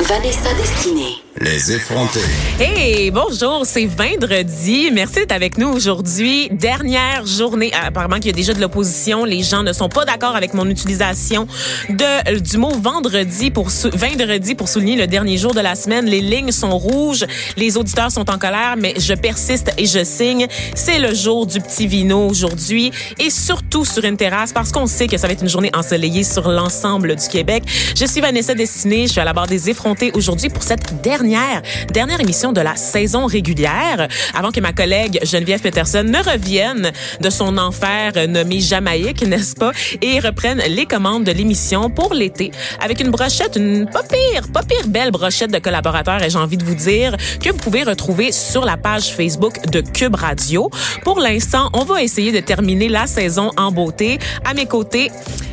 [0.00, 1.16] Vanessa Destinée.
[1.40, 2.20] Les effrontés.
[2.58, 4.90] Hey, bonjour, c'est vendredi.
[4.92, 6.48] Merci d'être avec nous aujourd'hui.
[6.50, 7.70] Dernière journée.
[7.74, 9.24] Ah, apparemment qu'il y a déjà de l'opposition.
[9.24, 11.46] Les gens ne sont pas d'accord avec mon utilisation
[11.88, 16.06] de, euh, du mot vendredi pour, vendredi pour souligner le dernier jour de la semaine.
[16.06, 17.24] Les lignes sont rouges.
[17.56, 20.48] Les auditeurs sont en colère, mais je persiste et je signe.
[20.74, 25.06] C'est le jour du petit vino aujourd'hui et surtout sur une terrasse parce qu'on sait
[25.06, 27.62] que ça va être une journée ensoleillée sur l'ensemble du Québec.
[27.96, 29.06] Je suis Vanessa Destinée.
[29.06, 32.76] Je suis à la barre des effrontés aujourd'hui pour cette dernière, dernière émission de la
[32.76, 39.22] saison régulière avant que ma collègue Geneviève Peterson ne revienne de son enfer nommé Jamaïque,
[39.22, 44.02] n'est-ce pas, et reprenne les commandes de l'émission pour l'été avec une brochette, une pas
[44.02, 47.58] pire, pas pire belle brochette de collaborateurs et j'ai envie de vous dire que vous
[47.58, 50.70] pouvez retrouver sur la page Facebook de Cube Radio.
[51.02, 54.18] Pour l'instant, on va essayer de terminer la saison en beauté.
[54.44, 55.10] À mes côtés,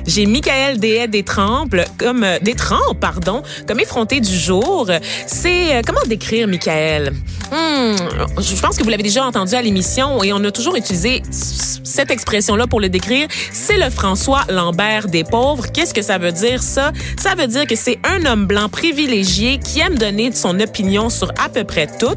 [0.08, 4.90] j'ai Michael Dehaye Détrempe comme euh, Détrempe, pardon, comme effronté du jour.
[5.28, 7.14] C'est euh, comment décrire Michael?
[7.52, 7.96] Hmm,
[8.40, 12.12] Je pense que vous l'avez déjà entendu à l'émission et on a toujours utilisé cette
[12.12, 13.28] expression-là pour le décrire.
[13.52, 15.66] C'est le François Lambert des pauvres.
[15.72, 16.92] Qu'est-ce que ça veut dire ça?
[17.22, 21.30] Ça veut dire que c'est un homme blanc privilégié qui aime donner son opinion sur
[21.44, 22.16] à peu près tout,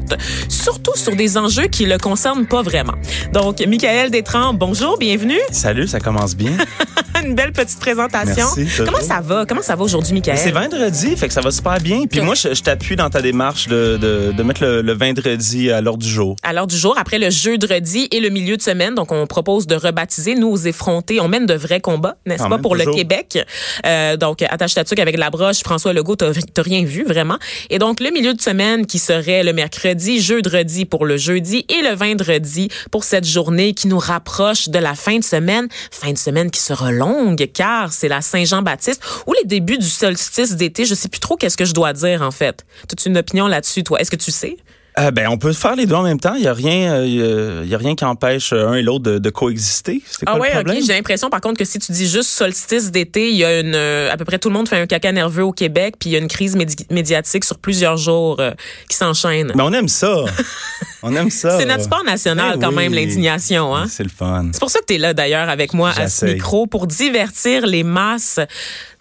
[0.49, 2.95] surtout sur des enjeux qui le concernent pas vraiment.
[3.31, 5.39] Donc, Michael Détrempe, bonjour, bienvenue.
[5.51, 6.57] Salut, ça commence bien.
[7.29, 8.47] Une belle petite présentation.
[8.57, 8.83] Merci.
[8.83, 9.45] Comment ça va?
[9.47, 10.35] Comment ça va aujourd'hui, Michael?
[10.35, 12.05] C'est vendredi, fait que ça va super bien.
[12.09, 15.69] Puis moi, je, je t'appuie dans ta démarche de, de, de mettre le, le vendredi
[15.69, 16.35] à l'ordre du jour.
[16.41, 18.95] à l'heure du jour, après le jeudi et le milieu de semaine.
[18.95, 21.19] Donc, on propose de rebaptiser nous aux effrontés.
[21.21, 22.85] On mène de vrais combats, n'est-ce pas, pour le.
[22.85, 23.37] Québec?
[23.85, 25.59] Euh, donc, attache ta avec la broche.
[25.59, 27.37] François Legault, t'as t'as rien vu, vraiment.
[27.69, 31.87] Et donc, le milieu de semaine qui serait le mercredi, jeudi pour le jeudi et
[31.87, 35.67] le vendredi pour cette journée qui nous rapproche de la fin de semaine.
[35.91, 37.18] Fin de semaine qui sera longue
[37.53, 40.85] car c'est la Saint-Jean-Baptiste ou les débuts du solstice d'été.
[40.85, 42.65] Je sais plus trop qu'est-ce que je dois dire, en fait.
[42.91, 43.99] As-tu une opinion là-dessus, toi?
[43.99, 44.57] Est-ce que tu sais?
[44.99, 46.33] Euh, ben, on peut faire les deux en même temps.
[46.35, 49.17] Il y a rien, euh, y a- rien qui empêche euh, un et l'autre de,
[49.17, 50.01] de coexister.
[50.05, 50.77] C'est quoi Ah le ouais, problème?
[50.77, 50.83] ok.
[50.85, 53.75] J'ai l'impression, par contre, que si tu dis juste solstice d'été, il y a une,
[53.75, 56.15] à peu près tout le monde fait un caca nerveux au Québec, puis il y
[56.15, 58.51] a une crise médi- médiatique sur plusieurs jours euh,
[58.89, 59.51] qui s'enchaîne.
[59.55, 60.25] Mais on aime ça.
[61.03, 61.57] on aime ça.
[61.57, 62.75] C'est notre sport national Eh quand oui.
[62.75, 63.75] même, l'indignation.
[63.75, 63.85] Hein?
[63.89, 64.49] C'est le fun.
[64.51, 67.65] C'est pour ça que tu es là d'ailleurs avec moi à ce micro pour divertir
[67.65, 68.39] les masses.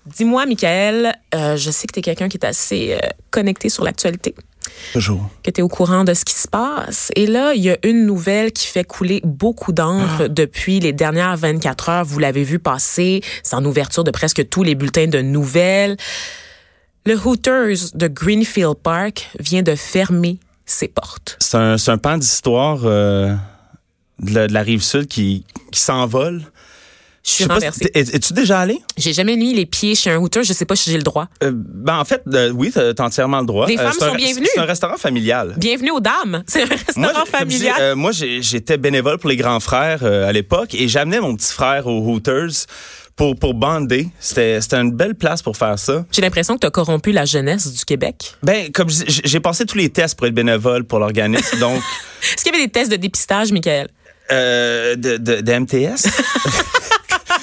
[0.07, 2.97] Dis-moi, Michael, je sais que tu es quelqu'un qui est assez
[3.31, 4.35] connecté sur l'actualité
[4.93, 5.29] Toujours.
[5.43, 7.11] que tu es au courant de ce qui se passe.
[7.17, 10.29] Et là, il y a une nouvelle qui fait couler beaucoup d'encre Ah.
[10.29, 12.05] depuis les dernières 24 heures.
[12.05, 13.21] Vous l'avez vu passer.
[13.43, 15.97] C'est en ouverture de presque tous les bulletins de nouvelles.
[17.07, 21.37] Le Hooters de Greenfield Park vient de fermer ses portes.
[21.41, 23.35] C'est un, pan d'histoire euh,
[24.21, 26.43] de, la, de la rive sud qui, qui s'envole.
[27.29, 27.91] Je suis si renversée.
[27.95, 28.79] Es-tu déjà allé?
[28.97, 30.45] J'ai jamais mis les pieds chez un Hooters.
[30.45, 31.29] Je sais pas si j'ai le droit.
[31.43, 33.67] Euh, ben, en fait, euh, oui, t'as t'as entièrement le droit.
[33.67, 34.47] Les Euh, femmes un- sont bienvenues.
[34.55, 35.55] C'est un restaurant familial.
[35.59, 36.43] Bienvenue aux dames.
[36.47, 37.95] C'est un restaurant dis, familial.
[37.97, 42.01] moi, j'étais bénévole pour les grands frères à l'époque et j'amenais mon petit frère aux
[42.01, 42.67] Hooters
[43.15, 44.09] pour pour bander.
[44.21, 46.07] C'était une belle place pour faire ça.
[46.13, 48.37] J'ai l'impression que tu as corrompu la jeunesse du Québec.
[48.43, 51.77] Ben comme j'ai passé tous les tests pour être bénévole pour l'organisme, donc
[52.23, 53.89] Est-ce qu'il y avait des tests de dépistage, Michael?
[54.31, 56.07] euh, de, de, de MTS.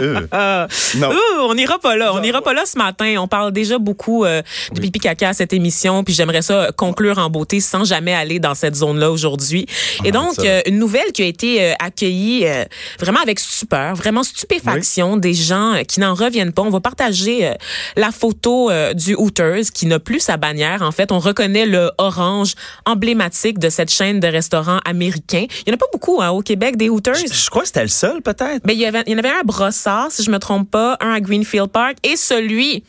[0.00, 0.66] Euh,
[0.96, 1.10] non.
[1.10, 2.14] Ouh, on n'ira pas là.
[2.14, 3.16] On n'ira pas là ce matin.
[3.18, 7.18] On parle déjà beaucoup euh, de pipi caca à cette émission, puis j'aimerais ça conclure
[7.18, 9.66] en beauté sans jamais aller dans cette zone-là aujourd'hui.
[10.04, 12.64] Et donc, euh, une nouvelle qui a été euh, accueillie euh,
[12.98, 16.62] vraiment avec stupeur, vraiment stupéfaction des gens euh, qui n'en reviennent pas.
[16.62, 17.54] On va partager euh,
[17.96, 20.82] la photo euh, du Hooters qui n'a plus sa bannière.
[20.82, 22.54] En fait, on reconnaît le orange
[22.86, 25.46] emblématique de cette chaîne de restaurants américains.
[25.66, 27.14] Il y en a pas beaucoup hein, au Québec des Hooters?
[27.14, 28.64] Je, je crois que c'était le seul peut-être.
[28.64, 30.96] Ben, il y, avait, il y en avait un Brossard, si je me trompe pas,
[31.00, 32.82] un à Greenfield Park et celui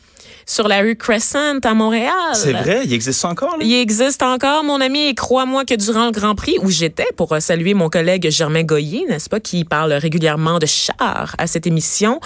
[0.50, 2.10] sur la rue Crescent à Montréal.
[2.34, 3.64] C'est vrai, il existe encore là?
[3.64, 7.32] Il existe encore, mon ami, et crois-moi que durant le Grand Prix, où j'étais pour
[7.32, 11.68] euh, saluer mon collègue Germain Goyer, n'est-ce pas, qui parle régulièrement de char à cette
[11.68, 12.18] émission,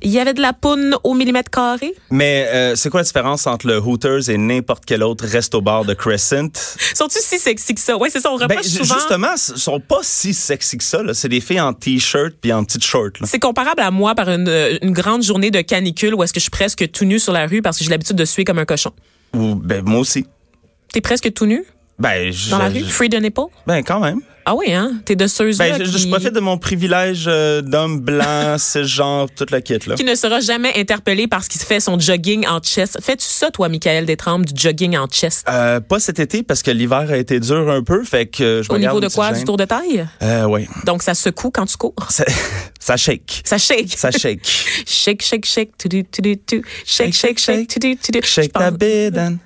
[0.00, 1.92] il y avait de la poune au millimètre carré?
[2.10, 5.94] Mais euh, c'est quoi la différence entre le Hooters et n'importe quel autre resto-bar de
[5.94, 6.50] Crescent?
[6.94, 7.96] Sont-ils si sexy que ça?
[7.96, 8.94] Ouais, c'est ça, on reproche Ben, souvent.
[8.94, 11.00] justement, ils sont pas si sexy que ça.
[11.14, 13.10] C'est des filles en t-shirt puis en petites shorts.
[13.20, 13.26] là.
[13.26, 16.38] C'est comparable à moi par une, euh, une grande journée de canicule où est-ce que
[16.38, 18.58] je suis presque tout nu sur la rue parce que j'ai l'habitude de suer comme
[18.58, 18.92] un cochon.
[19.34, 20.26] Ou ben moi aussi.
[20.92, 21.64] T'es presque tout nu?
[21.98, 22.84] Ben je, dans la je- rue?
[22.84, 23.42] Free the nipple?
[23.66, 24.20] ben quand même.
[24.44, 24.94] Ah oui, hein?
[25.04, 29.50] T'es de ceux Ben, je, je profite de mon privilège euh, d'homme blanc, genre toute
[29.50, 29.94] la kit, là.
[29.94, 32.98] qui ne sera jamais interpellé parce qu'il fait son jogging en chest.
[33.00, 35.46] Fais-tu ça, toi, Michael Détrempe, du jogging en chest?
[35.48, 38.62] Euh, pas cet été parce que l'hiver a été dur un peu, fait que euh,
[38.62, 39.28] je Au niveau de quoi?
[39.30, 39.38] gêne.
[39.38, 40.06] Du tour de taille?
[40.22, 40.66] Euh, oui.
[40.86, 41.94] Donc, ça secoue quand tu cours?
[42.10, 42.24] Ça,
[42.80, 43.42] ça shake.
[43.44, 43.94] Ça shake.
[43.96, 44.40] Ça shake.
[44.86, 48.70] Shake, shake, shake, tu tu tu tu Shake, shake, shake, tu tu tu Shake ta
[48.70, 49.38] bédane.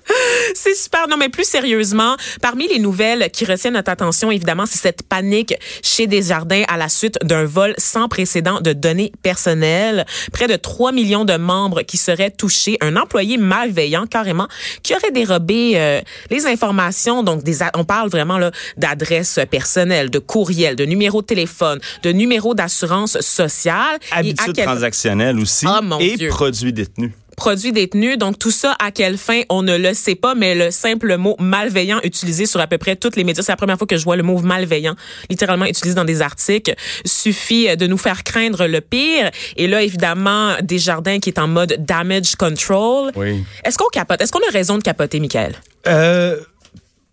[0.54, 1.08] C'est super.
[1.08, 5.54] Non, mais plus sérieusement, parmi les nouvelles qui retiennent notre attention, évidemment, c'est cette panique
[5.82, 10.06] chez Desjardins à la suite d'un vol sans précédent de données personnelles.
[10.32, 12.76] Près de 3 millions de membres qui seraient touchés.
[12.80, 14.48] Un employé malveillant, carrément,
[14.82, 16.00] qui aurait dérobé euh,
[16.30, 17.22] les informations.
[17.22, 18.38] Donc, des, on parle vraiment
[18.76, 23.98] d'adresses personnelles, de courriels, de numéros de téléphone, de numéros d'assurance sociale.
[24.10, 25.66] Et à Habitude quel- transactionnelle aussi.
[25.68, 26.28] Ah, mon et Dieu.
[26.28, 27.12] produits détenus.
[27.36, 28.18] Produits détenus.
[28.18, 31.36] Donc tout ça, à quelle fin, on ne le sait pas, mais le simple mot
[31.38, 34.04] malveillant utilisé sur à peu près toutes les médias, c'est la première fois que je
[34.04, 34.96] vois le mot malveillant
[35.30, 36.74] littéralement utilisé dans des articles,
[37.04, 39.30] suffit euh, de nous faire craindre le pire.
[39.56, 43.12] Et là, évidemment, Desjardins qui est en mode damage control.
[43.14, 43.44] Oui.
[43.64, 44.20] Est-ce qu'on capote?
[44.20, 45.54] Est-ce qu'on a raison de capoter, Michael?
[45.86, 46.40] Euh,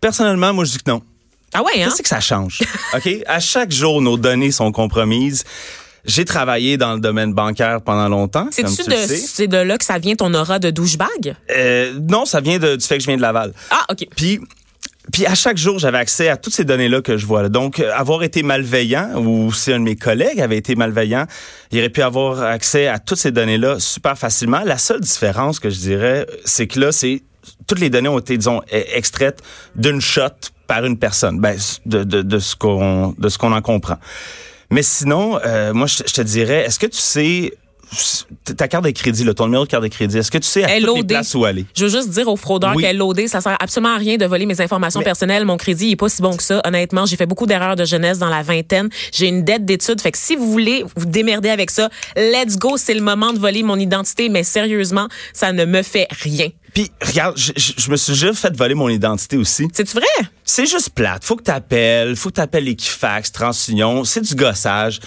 [0.00, 1.02] personnellement, moi, je dis que non.
[1.52, 1.88] Ah ouais, hein?
[1.88, 2.60] Qu'est-ce que ça change?
[2.94, 3.08] OK?
[3.26, 5.44] À chaque jour, nos données sont compromises.
[6.04, 9.98] J'ai travaillé dans le domaine bancaire pendant longtemps, C'est-tu de, c'est de là que ça
[9.98, 11.34] vient ton aura de douchebag?
[11.50, 13.52] Euh, non, ça vient de- du fait que je viens de Laval.
[13.70, 14.06] Ah, OK.
[14.14, 14.38] Puis,
[15.12, 17.42] puis à chaque jour, j'avais accès à toutes ces données-là que je vois.
[17.42, 17.48] là.
[17.48, 21.26] Donc, euh, avoir été malveillant, ou si un de mes collègues avait été malveillant,
[21.72, 24.60] il aurait pu avoir accès à toutes ces données-là super facilement.
[24.64, 27.22] La seule différence que je dirais, c'est que là, c'est
[27.66, 29.40] toutes les données ont été, disons, e- extraites
[29.74, 30.28] d'une shot
[30.66, 33.96] par une personne, ben, de, de, de ce qu'on de ce qu'on en comprend.
[34.70, 37.52] Mais sinon, euh, moi, je, je te dirais, est-ce que tu sais
[38.56, 40.64] ta carte de crédit, là, ton numéro de carte de crédit, est-ce que tu sais
[40.64, 41.08] à toutes les LOD.
[41.08, 41.64] places où aller?
[41.76, 42.82] Je veux juste dire aux fraudeurs Oui.
[42.82, 45.44] qu'elle LOD, ça sert absolument à rien de voler mes informations Mais- personnelles.
[45.44, 46.60] Mon crédit il est pas si bon que ça.
[46.64, 48.88] Honnêtement, j'ai fait beaucoup d'erreurs de jeunesse dans la vingtaine.
[49.12, 50.00] J'ai une dette d'études.
[50.00, 52.76] Fait que si vous voulez vous démerder avec ça, let's go.
[52.76, 54.28] C'est le moment de voler mon identité.
[54.28, 56.48] Mais sérieusement, ça ne me fait rien.
[56.72, 59.68] Puis, regarde, je, je- je me suis déjà fait voler mon identité aussi.
[59.72, 60.02] C'est vrai?
[60.42, 61.24] C'est juste plate.
[61.24, 64.02] Faut que t'appelles, faut que t'appelles Equifax, TransUnion.
[64.04, 64.98] C'est du gossage.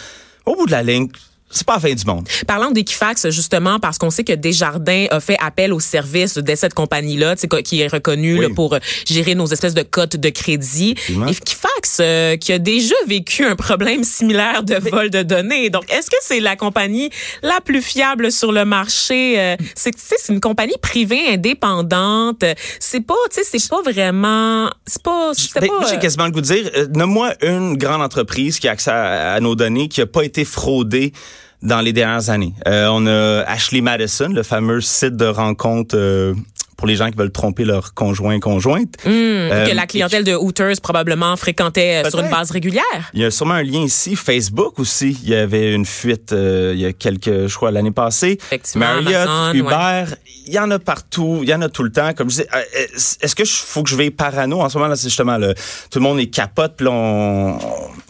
[0.46, 1.10] Au bout de la ligne,
[1.50, 2.28] c'est pas la fin du monde.
[2.46, 6.74] Parlant d'Equifax, justement, parce qu'on sait que Desjardins a fait appel au service de cette
[6.74, 8.42] compagnie-là, tu sais, co- qui est reconnue Oui.
[8.42, 10.96] là, pour gérer nos espèces de cotes de crédit.
[11.10, 15.70] Equifax, euh, qui a déjà vécu un problème similaire de vol de données.
[15.70, 17.10] Donc, est-ce que c'est la compagnie
[17.44, 19.40] la plus fiable sur le marché?
[19.40, 22.44] Euh, c'est, tu sais, c'est une compagnie privée indépendante.
[22.80, 25.74] C'est pas, tu sais, c'est pas vraiment, c'est pas, Ben, pas.
[25.80, 28.72] moi, j'ai euh, quasiment le goût de dire, euh, nomme-moi une grande entreprise qui a
[28.72, 31.14] accès à, à nos données qui a pas été fraudée
[31.62, 32.54] dans les dernières années.
[32.68, 36.34] Euh, on a Ashley Madison, le fameux site de rencontre euh,
[36.78, 38.96] pour les gens qui veulent tromper leur conjoint conjointe.
[39.06, 42.84] Euh, que la clientèle de Hooters probablement fréquentait euh, sur une base régulière.
[43.14, 44.16] Il y a sûrement un lien ici.
[44.16, 47.92] Facebook aussi, il y avait une fuite euh, il y a quelques, je crois, l'année
[47.92, 48.38] passée.
[48.40, 50.16] Effectivement, Marriott, Amazon, Uber,
[50.46, 52.14] il y en a partout, il y en a tout le temps.
[52.14, 52.86] Comme je disais, euh,
[53.22, 54.62] est-ce que je faut que je vais parano?
[54.62, 55.56] En ce moment là C'est justement le,
[55.90, 57.58] tout le monde est capote, puis là, on,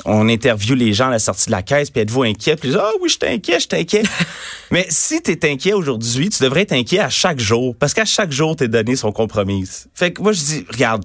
[0.07, 2.55] on interviewe les gens à la sortie de la caisse, puis êtes-vous inquiet?
[2.55, 4.03] Puis ils disent, ah oui, je suis inquiet, je inquiet.
[4.71, 8.05] Mais si tu es inquiet aujourd'hui, tu devrais être inquiet à chaque jour, parce qu'à
[8.05, 9.87] chaque jour tes données sont compromises.
[9.93, 11.03] Fait que moi je dis, regarde.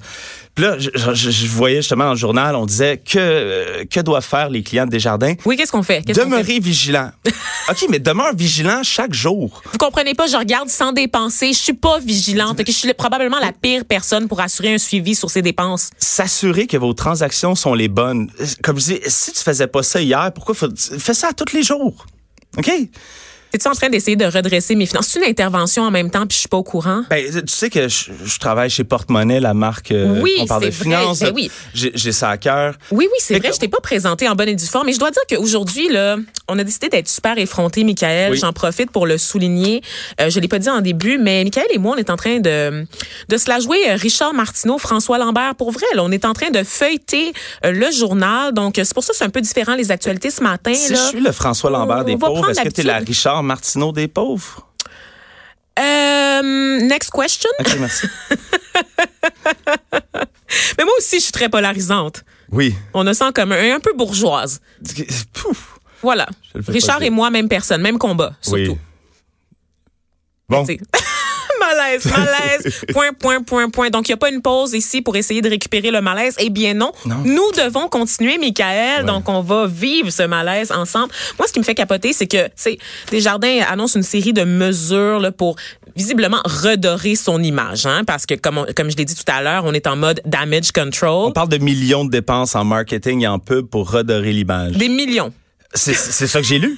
[0.54, 4.00] Puis là, je, je- je voyais justement dans le journal, on disait que euh, que
[4.00, 5.32] doivent faire les clients de Desjardins?
[5.46, 6.02] Oui, qu'est-ce qu'on fait?
[6.06, 6.12] Fait?
[6.12, 7.10] Demeurer vigilant.
[7.70, 9.62] OK, mais demeure vigilant chaque jour.
[9.72, 11.54] Vous comprenez pas, je regarde sans dépenser.
[11.54, 12.60] Je suis pas vigilante.
[12.60, 12.66] ok?
[12.66, 15.88] Je suis probablement la pire personne pour assurer un suivi sur ces dépenses.
[15.96, 18.28] S'assurer que vos transactions sont les bonnes.
[18.62, 21.62] Comme je dis, si tu faisais pas ça hier, pourquoi faut, fais ça tous les
[21.62, 22.06] jours.
[22.58, 22.70] OK?
[23.54, 25.08] Es-tu en train d'essayer de redresser mes finances?
[25.08, 27.02] C'est une intervention en même temps, puis je suis pas au courant.
[27.10, 30.62] Ben, tu sais que je, je travaille chez Porte-Monnaie, la marque euh, Oui, on parle
[30.64, 30.84] de vrai.
[30.84, 31.20] finances.
[31.20, 31.50] Ben oui.
[31.74, 32.76] J'ai ça à cœur.
[32.90, 33.48] Oui, oui, c'est vrai.
[33.50, 34.86] que- Je t'ai pas présenté en bonne et due forme.
[34.86, 36.16] Mais je dois dire qu'aujourd'hui, là,
[36.48, 38.32] on a décidé d'être super effrontés, Michael.
[38.32, 38.38] Oui.
[38.38, 39.82] J'en profite pour le souligner.
[40.20, 42.40] Euh, je l'ai pas dit en début, mais Michael et moi, on est en train
[42.40, 42.86] de,
[43.28, 45.54] de se la jouer euh, Richard Martineau, François Lambert.
[45.56, 47.32] Pour vrai, là, on est en train de feuilleter
[47.66, 48.52] euh, le journal.
[48.54, 50.72] Donc, euh, c'est pour ça que c'est un peu différent les actualités ce matin.
[50.74, 50.98] Si là.
[51.02, 53.14] je suis le François Lambert on des pauvres, est-ce que tu es la l'habitude.
[53.42, 54.68] Richard Martineau des pauvres?
[55.78, 57.50] Euh, next question.
[57.58, 58.06] OK, merci.
[60.78, 62.24] Mais moi aussi, je suis très polarisante.
[62.50, 62.74] oui.
[62.94, 64.60] On a ça en commun, un peu bourgeoise.
[65.32, 65.78] Pouf.
[66.02, 66.28] Voilà.
[66.68, 68.58] Richard et moi, même personne, même combat, surtout.
[68.58, 68.78] Oui.
[70.48, 70.66] Bon.
[71.82, 73.90] Malaise, malaise, point, point, point, point.
[73.90, 76.34] Donc, il n'y a pas une pause ici pour essayer de récupérer le malaise.
[76.38, 77.16] Eh bien non, Non.
[77.24, 79.04] nous devons continuer, Michael.
[79.06, 81.12] Donc, on va vivre ce malaise ensemble.
[81.38, 82.78] Moi, ce qui me fait capoter, c'est que, tu sais,
[83.10, 85.56] Desjardins annonce une série de mesures là, pour
[85.96, 89.42] visiblement redorer son image, hein, parce que comme, on- comme je l'ai dit tout à
[89.42, 91.26] l'heure, on est en mode damage control.
[91.28, 94.72] On parle de millions de dépenses en marketing et en pub pour redorer l'image.
[94.72, 95.32] Des millions.
[95.74, 96.76] C'est c'est ça que j'ai lu.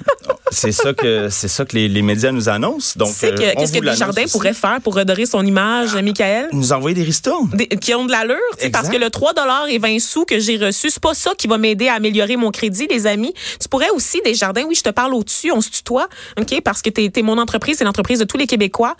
[0.52, 2.92] C'est ça que c'est ça que les, les médias nous annoncent.
[2.96, 4.32] Donc, euh, que- qu'est-ce que Desjardins aussi.
[4.32, 6.48] pourrait faire pour redorer son image, Michael?
[6.52, 7.50] nous envoyer des ristournes.
[7.54, 8.36] Des- qui ont de l'allure,
[8.72, 9.32] parce que le 3
[9.68, 12.50] et 20 sous que j'ai reçu, c'est pas ça qui va m'aider à améliorer mon
[12.52, 13.34] crédit, les amis.
[13.60, 16.08] Tu pourrais aussi, Desjardins, oui, je te parle au-dessus, on se tutoie,
[16.40, 18.96] OK, parce que t'es es mon entreprise, c'est l'entreprise de tous les Québécois.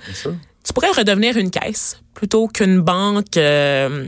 [0.67, 4.07] Tu pourrais redevenir une caisse plutôt qu'une banque euh,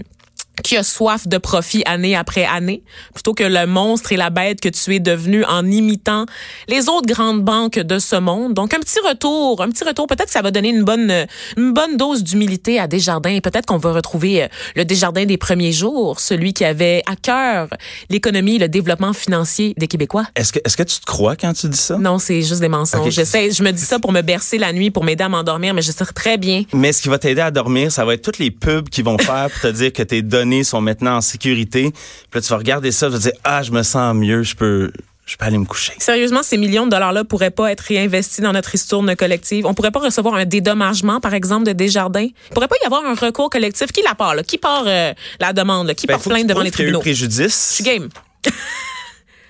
[0.62, 2.82] qui a soif de profit année après année,
[3.14, 6.26] plutôt que le monstre et la bête que tu es devenu en imitant
[6.68, 8.54] les autres grandes banques de ce monde.
[8.54, 10.06] Donc un petit retour, un petit retour.
[10.06, 13.38] Peut-être que ça va donner une bonne, une bonne dose d'humilité à Desjardins.
[13.40, 17.68] Peut-être qu'on va retrouver euh, le Desjardins des premiers jours, celui qui avait à cœur
[18.10, 20.26] l'économie, le développement financier des Québécois.
[20.34, 21.98] Est-ce que est-ce que tu te crois quand tu dis ça?
[21.98, 23.06] Non, c'est juste des mensonges.
[23.06, 23.10] Ok.
[23.10, 25.82] J'essaie, je me dis ça pour me bercer la nuit, pour m'aider à m'endormir, mais
[25.82, 28.38] je sais très bien Mais ce qui va t'aider à dormir, ça va être toutes
[28.38, 31.90] les pubs qu'ils vont faire pour te dire que tes données sont maintenant en sécurité.
[31.92, 34.42] Puis là, tu vas regarder ça, tu vas te dire ah, je me sens mieux,
[34.42, 34.90] je peux
[35.26, 35.92] je peux aller me coucher.
[35.98, 39.66] Sérieusement, ces millions de dollars-là pourraient pas être réinvestis dans notre ristourne collective.
[39.66, 42.28] On pourrait pas recevoir un dédommagement, par exemple, de Desjardins.
[42.28, 43.90] Il pourrait pas y avoir un recours collectif.
[43.90, 44.44] Qui la part, là?
[44.44, 45.94] Qui part euh, la demande, là?
[45.94, 47.00] Qui Ben, tu plainte devant les a eu tribunaux?
[47.00, 47.70] préjudice.
[47.70, 48.08] Je suis game.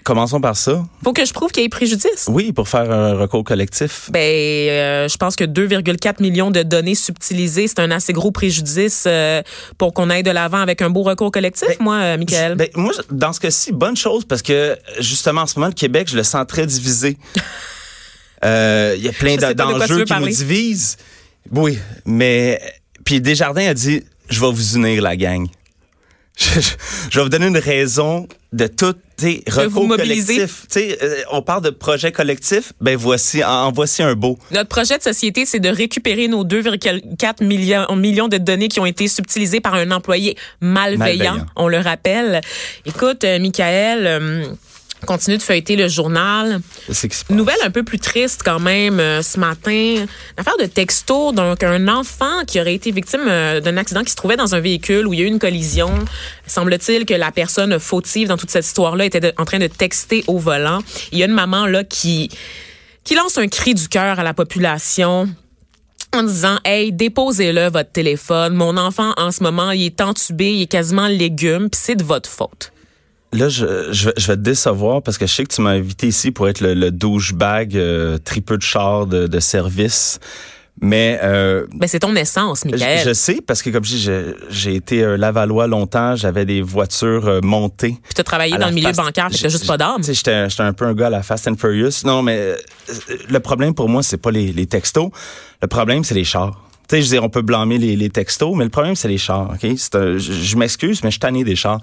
[0.07, 0.87] Commençons par ça.
[1.03, 2.27] Faut que je prouve qu'il y ait préjudice.
[2.29, 4.09] Oui, pour faire un recours collectif.
[4.13, 9.03] Ben, euh, je pense que 2,4 millions de données subtilisées, c'est un assez gros préjudice
[9.09, 9.43] euh,
[9.79, 12.55] pour qu'on aille de l'avant avec un beau recours collectif, Ben, moi, euh, Michael.
[12.55, 16.07] Ben, moi, dans ce cas-ci, bonne chose parce que justement en ce moment, le Québec,
[16.09, 17.17] je le sens très divisé.
[18.45, 20.99] Euh, Il y a plein de- de d'enjeux veux qui nous divisent.
[21.51, 22.61] Oui, mais
[23.03, 25.47] puis Desjardins a dit, je vais vous unir la gang.
[26.37, 26.69] Je, je-
[27.11, 28.95] je vais vous donner une raison de tout,
[29.49, 30.67] recours collectif.
[30.77, 34.39] Euh, on parle de projet collectif, ben voici, en, en voici un beau.
[34.51, 38.87] Notre projet de société, c'est de récupérer nos 2,4 millions, millions de données qui ont
[38.87, 40.99] été subtilisées par un employé malveillant,
[41.35, 41.47] Malveillant.
[41.57, 42.41] on le rappelle.
[42.85, 44.47] Écoute, euh, Michael, euh,
[45.05, 46.61] continue de feuilleter le journal.
[47.31, 49.71] Nouvelle un peu plus triste quand même euh, ce matin.
[49.73, 54.11] Une affaire de texto, donc un enfant qui aurait été victime euh, d'un accident qui
[54.11, 55.91] se trouvait dans un véhicule où il y a eu une collision.
[56.47, 60.25] Semble-t-il que la personne fautive dans toute cette histoire-là était de- en train de texter
[60.27, 60.81] au volant.
[61.13, 62.31] Il y a une maman là qui
[63.05, 65.29] qui lance un cri du cœur à la population
[66.13, 68.55] en disant Hey, déposez-le votre téléphone.
[68.55, 72.03] Mon enfant en ce moment, il est entubé, il est quasiment légume, puis c'est de
[72.05, 72.73] votre faute.
[73.37, 75.71] Là, je, je, vais- je vais te décevoir parce que je sais que tu m'as
[75.71, 80.19] invité ici pour être le, le douchebag euh, tripeux de char de, de service.
[80.83, 83.01] Mais euh, Ben c'est ton essence, Michael.
[83.03, 84.11] je sais parce que comme je dis,
[84.51, 87.97] j'ai été euh, Lavallois longtemps, j'avais des voitures euh, montées.
[88.03, 89.97] Puis t'as travaillé dans le milieu Fast- bancaire, fait que juste pas d'âme.
[90.03, 92.05] Tu sais, j'étais, j'étais un peu un gars à la Fast and Furious.
[92.05, 92.57] Non, mais euh,
[93.31, 95.09] le problème pour moi, c'est pas les, les textos.
[95.63, 96.63] Le problème, c'est les chars.
[96.89, 99.09] Tu sais, je veux dire, on peut blâmer les, les textos, mais le problème, c'est
[99.09, 99.51] les chars.
[99.55, 101.81] Ok, un- je, je m'excuse, mais je suis tanné des chars.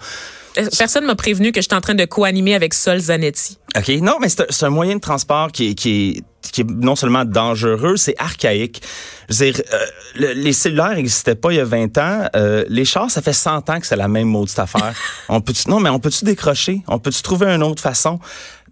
[0.57, 3.57] Euh, Personne m'a prévenu que j'étais en train de co-animer avec Sol Zanetti.
[3.77, 3.87] OK.
[4.01, 6.69] Non, mais c'est un, c'est un moyen de transport qui est, qui est, qui est
[6.69, 8.81] non seulement dangereux, c'est archaïque.
[9.29, 9.77] Je veux dire, euh,
[10.15, 12.27] le- les cellulaires n'existaient pas il y a 20 ans.
[12.35, 14.93] Euh, les chars, ça fait 100 ans que c'est la même maudite affaire.
[15.29, 16.81] on peut non, mais on peut-tu décrocher?
[16.87, 18.19] On peut-tu trouver une autre façon?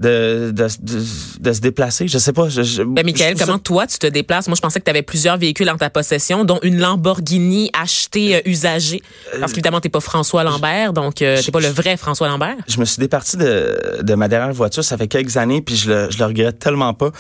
[0.02, 1.04] De, de, de,
[1.40, 2.08] de se déplacer?
[2.08, 2.50] Je sais pas.
[2.50, 4.48] Je, je- Ben, Michael, je comment toi, tu te déplaces?
[4.48, 8.36] Moi, je pensais que tu avais plusieurs véhicules en ta possession, dont une Lamborghini achetée
[8.38, 9.02] euh, usagée.
[9.40, 12.56] Parce qu'évidemment, t'es pas François Lambert, donc euh, t'es pas le vrai François Lambert.
[12.68, 15.90] je me suis départi de, de ma dernière voiture, ça fait quelques années, puis je
[15.90, 17.12] le, je le regrette tellement pas.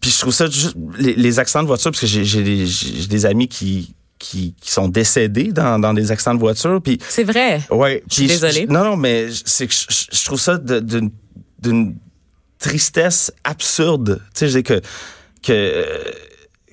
[0.00, 2.66] Puis je trouve ça juste les, les accidents de voiture, parce que j'ai j'ai des,
[2.66, 6.98] j'ai des amis qui, qui, qui sont décédés dans, dans des accidents de voiture, puis
[7.08, 7.60] C'est vrai.
[7.70, 8.02] ouais.
[8.10, 11.10] Je suis non, non, mais c'est que je, je- trouve ça d'une
[11.60, 11.96] d'une
[12.58, 14.20] tristesse absurde.
[14.34, 14.80] Tu sais, je dis que
[15.42, 15.84] que,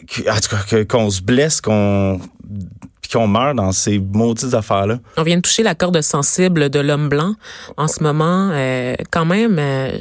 [0.08, 2.20] que en tout cas qu'on se blesse, qu'on
[3.16, 5.00] qu'on meurt dans ces maudites affaires là.
[5.16, 7.36] On vient de toucher la corde sensible de l'homme blanc
[7.78, 8.50] en ce moment.
[8.52, 9.98] Euh, quand même, euh,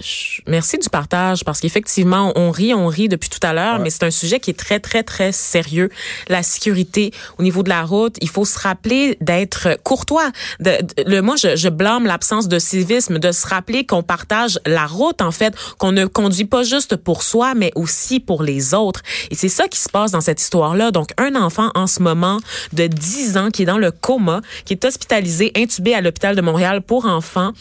[0.48, 4.02] merci du partage parce qu'effectivement, on rit, on rit depuis tout à l'heure, mais c'est
[4.02, 5.90] un sujet qui est très, très, très sérieux.
[6.28, 10.30] La sécurité au niveau de la route, il faut se rappeler d'être courtois.
[10.58, 14.58] De, de- le, moi, je, je blâme l'absence de civisme, de se rappeler qu'on partage
[14.66, 18.74] la route, en fait, qu'on ne conduit pas juste pour soi, mais aussi pour les
[18.74, 19.02] autres.
[19.30, 20.90] Et c'est ça qui se passe dans cette histoire-là.
[20.90, 22.38] Donc, un enfant en ce moment
[22.72, 23.03] de 10
[23.36, 27.06] ans qui est dans le coma, qui est hospitalisé, intubé à l'hôpital de Montréal pour
[27.06, 27.52] enfants.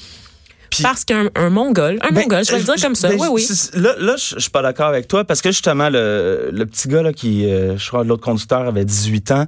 [0.82, 3.10] Parce qu'un un mongol, un Ben, mongol, je vais le dire comme ça.
[3.10, 3.42] ben, oui, oui.
[3.44, 6.66] c'est- Là, là je je suis pas d'accord avec toi parce que justement, le, le
[6.66, 9.46] petit gars là, qui, euh, je crois, l'autre conducteur avait 18 ans.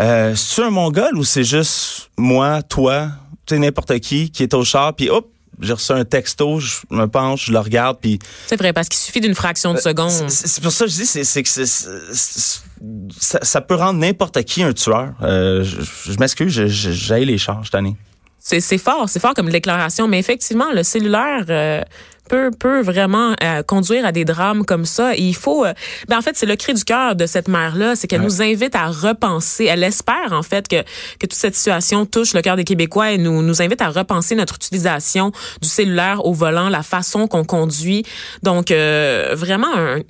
[0.00, 3.08] Euh, c'est-tu un mongol ou c'est juste moi, toi,
[3.44, 5.28] tu sais, n'importe qui qui est au char, puis hop,
[5.60, 8.98] j'ai reçu un texto, je me penche, je le regarde, puis C'est vrai, parce qu'il
[8.98, 10.10] suffit d'une fraction de seconde.
[10.10, 14.42] Euh, c'est c'est pour ça que je dis, c'est que ça, ça peut rendre n'importe
[14.44, 15.12] qui un tueur.
[15.22, 17.96] Euh, je je m'excuse, j'haïs les chars cette année.
[18.38, 21.82] C'est c'est fort, c'est fort comme déclaration, mais effectivement, le cellulaire euh,
[22.28, 25.14] peut peut vraiment euh, conduire à des drames comme ça.
[25.16, 25.72] Et il faut, euh,
[26.08, 28.26] ben en fait, c'est le cri du cœur de cette mère-là, c'est qu'elle Ouais.
[28.26, 29.64] nous invite à repenser.
[29.64, 30.82] Elle espère en fait que
[31.18, 34.34] que toute cette situation touche le cœur des Québécois et nous nous invite à repenser
[34.34, 38.04] notre utilisation du cellulaire au volant, la façon qu'on conduit.
[38.42, 40.00] Donc euh, vraiment un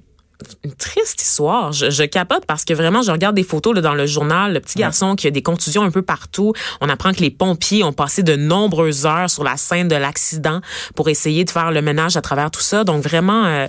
[0.64, 1.72] une triste histoire.
[1.72, 4.60] Je, je capote parce que vraiment, je regarde des photos là, dans le journal, le
[4.60, 6.52] petit garçon qui a des contusions un peu partout.
[6.80, 10.60] On apprend que les pompiers ont passé de nombreuses heures sur la scène de l'accident
[10.94, 12.84] pour essayer de faire le ménage à travers tout ça.
[12.84, 13.66] Donc vraiment, euh,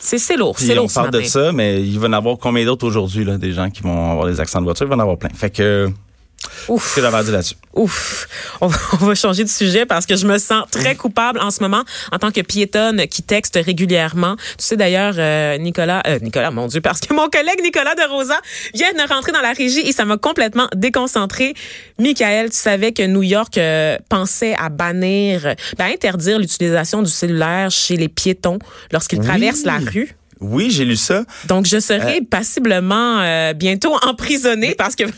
[0.00, 0.58] c'est c'est lourd.
[0.58, 2.86] C'est on lourd ce parle de ça, mais il va y en avoir combien d'autres
[2.86, 5.18] aujourd'hui, des gens qui vont avoir des accidents de voiture, il va y en avoir
[5.18, 5.30] plein.
[5.30, 5.90] Fait que,
[6.68, 6.98] Ouf.
[6.98, 7.54] à là-dessus?
[7.74, 8.26] Ouf.
[8.60, 11.82] On va, changer de sujet parce que je me sens très coupable en ce moment
[12.12, 14.36] en tant que piétonne qui texte régulièrement.
[14.36, 18.10] Tu sais d'ailleurs, euh, Nicolas, euh, Nicolas, mon Dieu, parce que mon collègue Nicolas de
[18.10, 18.40] Rosa
[18.74, 21.54] vient de rentrer dans la régie et ça m'a complètement déconcentré.
[21.98, 27.70] Michael, tu savais que New York euh, pensait à bannir, ben, interdire l'utilisation du cellulaire
[27.70, 28.58] chez les piétons
[28.92, 29.26] lorsqu'ils Oui.
[29.26, 30.16] traversent la rue?
[30.40, 31.24] Oui, j'ai lu ça.
[31.46, 35.12] Donc, je serai passiblement euh, bientôt emprisonnée parce que moi,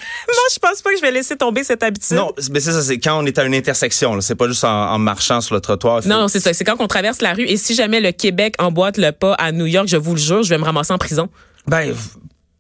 [0.53, 2.17] je pense pas que je vais laisser tomber cette habitude.
[2.17, 4.21] Non, mais c'est ça, c'est quand on est à une intersection.
[4.21, 6.03] C'est pas juste en, en marchant sur le trottoir.
[6.03, 6.53] Faut- Non, c'est ça.
[6.53, 7.45] C'est quand on traverse la rue.
[7.47, 10.43] Et si jamais le Québec emboîte le pas à New York, je vous le jure,
[10.43, 11.29] je vais me ramasser en prison.
[11.67, 11.93] Ben,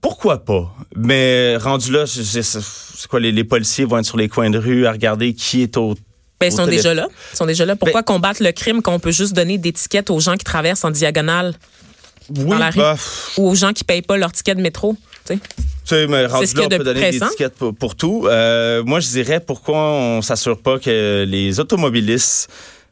[0.00, 0.74] pourquoi pas?
[0.96, 4.86] Mais rendu là, c'est quoi, les, les policiers vont être sur les coins de rue
[4.86, 5.94] à regarder qui est au.
[6.40, 7.08] Ben, ils sont déjà là.
[7.32, 7.74] Ils sont déjà là.
[7.74, 10.90] Pourquoi combattre le crime qu'on peut juste donner des tickets aux gens qui traversent en
[10.92, 11.54] diagonale?
[12.36, 12.78] Oui, la rue?
[12.78, 12.96] bah,
[13.38, 14.96] ou aux gens qui payent pas leur ticket de métro?
[15.26, 15.38] Tu
[15.84, 16.06] sais?
[16.06, 18.26] mais rendu ce là, on peut de donner des étiquettes pour, pour tout.
[18.26, 22.50] Euh, moi, je dirais pourquoi on s'assure pas que les automobilistes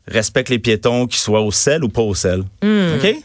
[0.08, 2.42] respectent les piétons, qu'ils soient au sel ou pas au sel?
[2.62, 2.94] Hmm.
[2.98, 3.16] OK?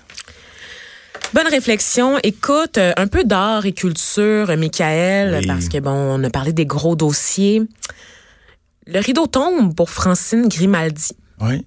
[1.34, 2.18] Bonne réflexion.
[2.24, 5.48] Écoute, euh, un peu d'art et culture, euh, Michael, Oui.
[5.48, 7.62] parce que bon, on a parlé des gros dossiers.
[8.88, 11.14] Le rideau tombe pour Francine Grimaldi.
[11.40, 11.64] Oui.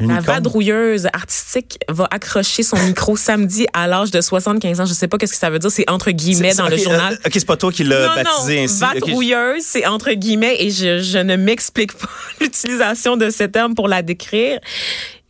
[0.00, 4.86] La vadrouilleuse artistique va accrocher son micro samedi à l'âge de 75 ans.
[4.86, 5.70] Je sais pas qu'est-ce que ça veut dire.
[5.70, 7.14] C'est entre guillemets dans le journal.
[7.14, 8.80] euh, OK, c'est pas toi qui l'as baptisé non, ainsi.
[8.80, 12.08] Vadrouilleuse, c'est entre guillemets et je, je ne m'explique pas
[12.40, 14.60] l'utilisation de ce terme pour la décrire.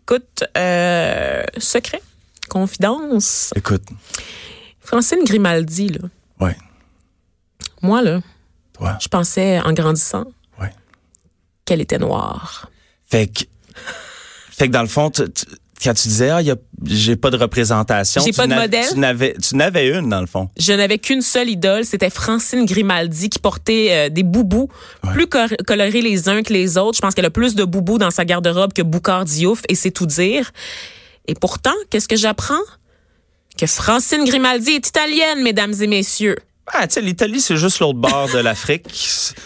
[0.02, 2.02] Écoute, euh, secret,
[2.48, 3.52] confidence.
[3.57, 3.83] Écoute,
[4.81, 6.00] Francine Grimaldi, là,
[6.40, 6.57] ouais,
[7.83, 8.20] moi, là,
[8.72, 10.24] toi, je pensais en grandissant
[10.61, 10.72] ouais.
[11.64, 12.70] qu'elle était noire.
[13.07, 13.44] Fait que,
[14.59, 15.44] fait que dans le fond, tu- tu-
[15.85, 16.40] quand tu disais, ah,
[16.85, 18.21] j'ai pas de représentation.
[18.25, 18.85] J'ai pas de modèle.
[18.92, 20.49] Tu n'avais, tu n'avais une, dans le fond.
[20.59, 24.68] Je n'avais qu'une seule idole, c'était Francine Grimaldi qui portait euh, des boubous
[25.12, 26.97] plus colorés les uns que les autres.
[26.97, 29.92] Je pense qu'elle a plus de boubous dans sa garde-robe que Boucard Diouf et c'est
[29.92, 30.51] tout dire.
[31.29, 32.55] Et pourtant, qu'est-ce que j'apprends?
[33.57, 36.37] Que Francine Grimaldi est italienne, mesdames et messieurs.
[36.75, 38.85] Ah, tu sais, l'Italie, c'est juste l'autre bord de l'Afrique.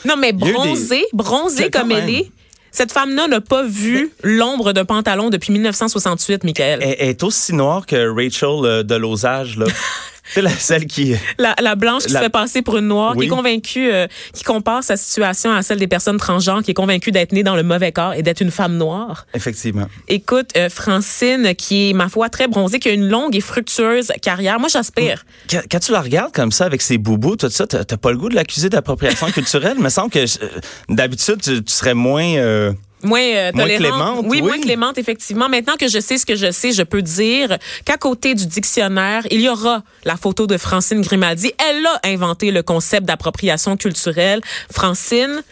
[0.07, 2.31] Non, mais des- bronzée, bronzée comme elle est.
[2.73, 6.81] Cette femme-là n'a pas vu l'ombre d'un pantalon depuis 1968, Michael.
[6.83, 9.67] Elle, elle est aussi noire que Rachel euh, de Lausange, là.
[10.25, 11.15] c'est la, celle qui.
[11.39, 13.27] La, la blanche qui La- se fait passer pour une noire, Oui.
[13.27, 16.75] qui est convaincue, euh, qui compare sa situation à celle des personnes transgenres, qui est
[16.75, 19.27] convaincue d'être née dans le mauvais corps et d'être une femme noire.
[19.35, 19.89] Effectivement.
[20.09, 24.13] Écoute, euh, Francine, qui est, ma foi, très bronzée, qui a une longue et fructueuse
[24.23, 24.59] carrière.
[24.61, 25.25] Moi, j'aspire.
[25.51, 28.17] Quand, quand tu la regardes comme ça, avec ses boubous, tout ça, t'as pas le
[28.19, 29.75] goût de l'accuser d'appropriation culturelle?
[29.79, 30.49] Il me semble que euh,
[30.89, 32.25] d'habitude, tu, tu serais moins.
[32.37, 33.91] euh, Moins, euh, Moins tolérante.
[33.91, 34.43] clémente, oui, oui.
[34.43, 35.49] moins clémente, effectivement.
[35.49, 39.27] Maintenant que je sais ce que je sais, je peux dire qu'à côté du dictionnaire,
[39.31, 41.53] il y aura la photo de Francine Grimaldi.
[41.59, 44.41] Elle a inventé le concept d'appropriation culturelle.
[44.71, 45.43] Francine,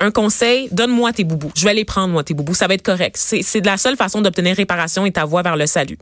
[0.00, 1.52] un conseil, donne-moi tes boubous.
[1.56, 2.54] Je vais les prendre, moi, tes boubous.
[2.54, 3.16] Ça va être correct.
[3.18, 5.98] C'est c'est de la seule façon d'obtenir réparation et ta voie vers le salut.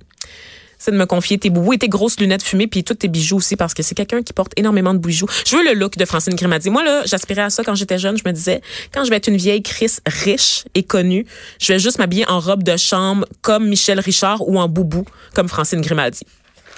[0.78, 3.36] C'est de me confier tes boubous et tes grosses lunettes fumées puis tous tes bijoux
[3.36, 5.26] aussi parce que c'est quelqu'un qui porte énormément de bijoux.
[5.46, 6.70] Je veux le look de Francine Grimaldi.
[6.70, 8.16] Moi là, j'aspirais à ça quand j'étais jeune.
[8.16, 8.62] Je me disais
[8.92, 11.26] quand je vais être une vieille Chris riche et connue,
[11.60, 15.48] je vais juste m'habiller en robe de chambre comme Michel Richard ou en boubou comme
[15.48, 16.20] Francine Grimaldi.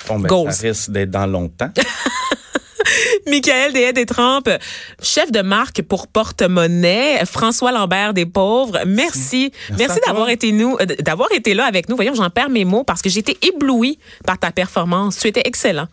[0.09, 1.71] bon, ben, ça risque d'être dans longtemps.
[3.27, 4.49] Michael Deshaye des Trempes,
[5.03, 8.79] chef de marque pour porte-monnaie, François Lambert des pauvres.
[8.87, 9.53] Merci.
[9.79, 11.97] Merci, d'avoir été nous, euh, d'avoir été là avec nous.
[11.97, 15.19] Voyons, j'en perds mes mots parce que j'ai été éblouie par ta performance.
[15.19, 15.89] Tu étais excellent.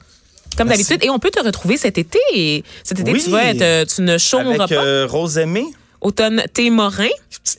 [0.57, 1.03] Comme d'habitude.
[1.03, 2.17] Et on peut te retrouver cet été.
[2.33, 3.21] Et cet été, Oui.
[3.23, 4.83] tu vas être, euh, tu ne chômeras avec pas.
[4.83, 5.65] euh, Rose Aimée.
[6.01, 6.69] Automne T.
[6.69, 7.07] Morin.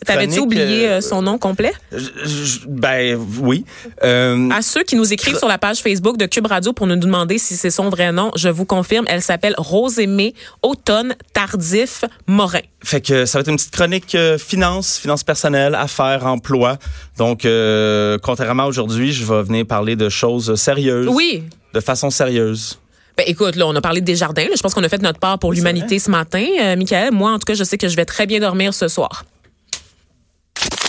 [0.07, 1.72] T'avais-tu oublié euh, euh, son nom complet?
[1.92, 3.64] Je- je- ben oui.
[4.05, 6.96] Euh, À ceux qui nous écrivent sur la page Facebook de Cube Radio pour nous
[6.96, 12.61] demander si c'est son vrai nom, je vous confirme, elle s'appelle Rose-Aimée Automne Tardif Morin.
[12.85, 16.79] Fait que ça va être une petite chronique euh, finance, finance personnelle, affaires, emploi.
[17.16, 21.09] Donc, euh, contrairement à aujourd'hui, je vais venir parler de choses sérieuses.
[21.11, 21.42] Oui.
[21.74, 22.79] De façon sérieuse.
[23.18, 24.44] Ben, écoute, là, on a parlé de Desjardins.
[24.44, 24.54] là.
[24.57, 26.46] Je pense qu'on a fait notre part pour l'humanité ce matin.
[26.61, 28.87] Euh, Michael, moi, en tout cas, je sais que je vais très bien dormir ce
[28.87, 29.24] soir.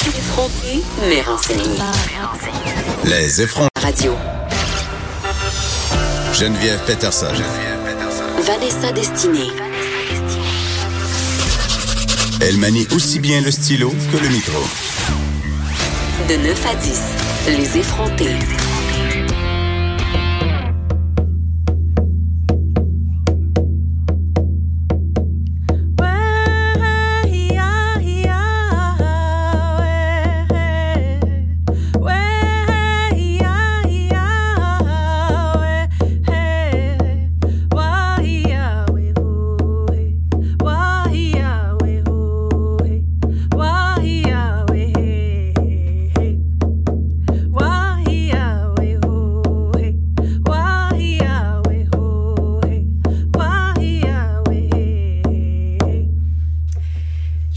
[0.06, 1.24] Effronté, mais.
[3.10, 3.70] Les effrontés.
[3.82, 4.16] Radio.
[6.40, 7.34] Geneviève Peterson.
[8.44, 9.50] Vanessa Destinée.
[12.42, 14.60] Elle manie aussi bien le stylo que le micro.
[16.30, 17.02] De 9 à 10,
[17.58, 18.36] les effrontés.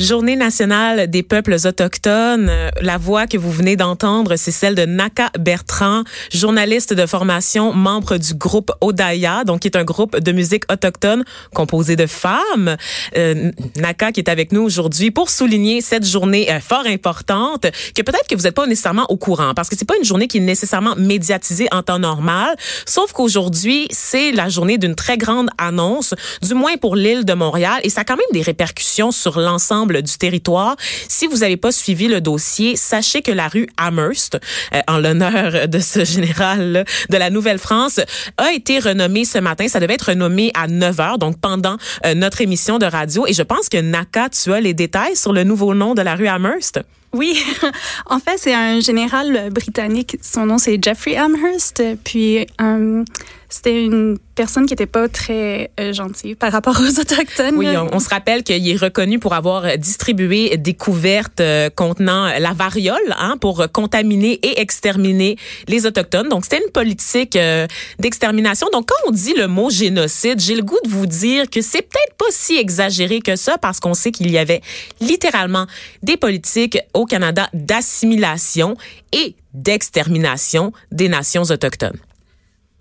[0.03, 2.49] Journée nationale des peuples autochtones.
[2.49, 7.73] Euh, La voix que vous venez d'entendre, c'est celle de Naka Bertrand, journaliste de formation,
[7.73, 11.23] membre du groupe Odaya, donc qui est un groupe de musique autochtone
[11.55, 12.77] composé de femmes.
[13.17, 18.03] Euh, Naka qui est avec nous aujourd'hui pour souligner cette journée euh, fort importante que
[18.03, 20.39] peut-être que vous n'êtes pas nécessairement au courant parce que c'est pas une journée qui
[20.39, 26.13] est nécessairement médiatisée en temps normal, sauf qu'aujourd'hui, c'est la journée d'une très grande annonce,
[26.43, 29.92] du moins pour l'île de Montréal et ça a quand même des répercussions sur l'ensemble
[30.01, 30.77] du territoire.
[31.09, 34.39] Si vous n'avez pas suivi le dossier, sachez que la rue Amherst,
[34.75, 38.01] euh, en l'honneur de ce général de la Nouvelle-France,
[38.39, 39.69] a été renommée ce matin.
[39.69, 41.77] Ça devait être renommé à 9 heures, donc pendant
[42.07, 43.27] euh, notre émission de radio.
[43.27, 46.15] Et je pense que Naka, tu as les détails sur le nouveau nom de la
[46.15, 46.81] rue Amherst?
[47.13, 47.39] Oui,
[48.07, 50.17] en fait, c'est un général britannique.
[50.23, 51.83] Son nom, c'est Jeffrey Amherst.
[52.05, 53.05] Puis, euh,
[53.53, 57.55] c'était une personne qui n'était pas très euh, gentille par rapport aux Autochtones.
[57.57, 62.53] Oui, on se rappelle qu'il est reconnu pour avoir distribué des couvertes euh, contenant la
[62.55, 65.37] variole hein, pour contaminer et exterminer
[65.69, 66.31] les Autochtones.
[66.31, 67.67] Donc, c'était une politique euh,
[67.99, 68.69] d'extermination.
[68.73, 71.83] Donc, quand on dit le mot génocide, j'ai le goût de vous dire que c'est
[71.83, 74.63] peut-être pas si exagéré que ça parce qu'on sait qu'il y avait
[75.01, 75.67] littéralement
[76.03, 78.77] des politiques au Canada d'assimilation
[79.13, 81.99] et d'extermination des nations autochtones.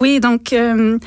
[0.01, 0.97] Oui, donc euh,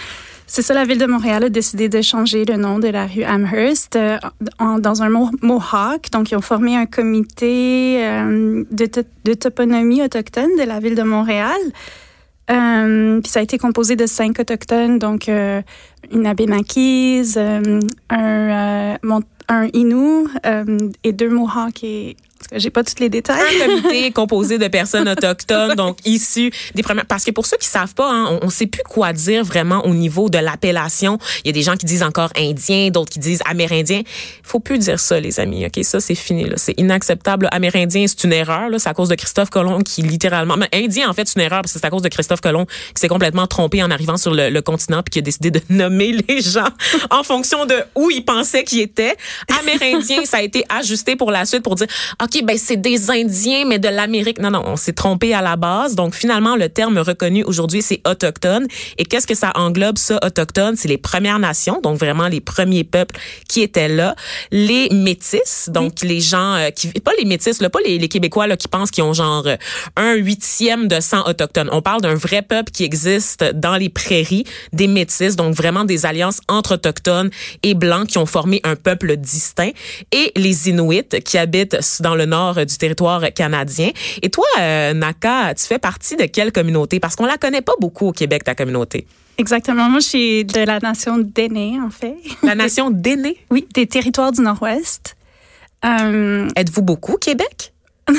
[0.46, 3.24] c'est ça, la ville de Montréal a décidé de changer le nom de la rue
[3.24, 4.18] Amherst euh,
[4.59, 6.11] en- dans un mo- Mohawk.
[6.12, 10.94] Donc, ils ont formé un comité euh, de, to- de toponymie autochtone de la ville
[10.94, 11.59] de Montréal.
[12.46, 15.30] Puis ça a été composé de cinq autochtones, donc
[16.14, 21.85] une Abénaquise, euh, un, euh, Mont- un Innu euh, et deux Mohawks.
[21.85, 22.16] Et,
[22.53, 23.40] j'ai pas tous les détails.
[23.62, 27.07] un comité composé de personnes autochtones, donc issues des premières.
[27.07, 29.94] Parce que pour ceux qui savent pas, hein, on, sait plus quoi dire vraiment au
[29.94, 31.18] niveau de l'appellation.
[31.44, 34.03] Il y a des gens qui disent encore indien, d'autres qui disent amérindien.
[34.42, 35.66] Faut plus dire ça, les amis.
[35.66, 36.46] Ok, ça c'est fini.
[36.57, 37.48] C'est inacceptable.
[37.50, 38.68] Amérindien, c'est une erreur.
[38.77, 40.57] C'est à cause de Christophe Colomb qui littéralement.
[40.57, 42.66] Mais indien, en fait, c'est une erreur parce que c'est à cause de Christophe Colomb
[42.66, 45.61] qui s'est complètement trompé en arrivant sur le, le continent puis qui a décidé de
[45.70, 46.69] nommer les gens
[47.11, 49.17] en fonction de où il pensait qu'ils étaient.
[49.61, 51.87] Amérindien, ça a été ajusté pour la suite pour dire,
[52.23, 54.38] OK, ben c'est des Indiens, mais de l'Amérique.
[54.38, 55.95] Non, non, on s'est trompé à la base.
[55.95, 58.67] Donc, finalement, le terme reconnu aujourd'hui, c'est autochtone.
[58.99, 60.77] Et qu'est-ce que ça englobe, ça, autochtone?
[60.77, 64.14] C'est les Premières Nations, donc vraiment les premiers peuples qui étaient là.
[64.51, 66.88] Les métis, donc les gens euh, qui...
[66.88, 69.57] Pas les métis, là, pas les, les Québécois là, qui pensent qu'ils ont genre euh,
[69.97, 71.69] un huitième de sang autochtone.
[71.73, 76.07] On parle d'un vrai peuple qui existe dans les prairies, des métis, donc vraiment des
[76.07, 77.31] alliances entre autochtones
[77.62, 79.70] et blancs qui ont formé un peuple distinct.
[80.12, 83.90] Et les Inuits qui habitent dans le nord du territoire canadien.
[84.23, 87.01] Et toi, euh, Naka, tu fais partie de quelle communauté?
[87.01, 89.07] Parce qu'on la connaît pas beaucoup au Québec, ta communauté.
[89.37, 89.90] Exactement.
[89.90, 92.16] Moi, je suis de la nation d'Aînés, en fait.
[92.42, 93.38] La nation d'aînés.
[93.51, 95.16] Oui, des territoires du Nord-Ouest.
[95.85, 97.73] Euh, Êtes-vous beaucoup au Québec?
[98.11, 98.19] Non.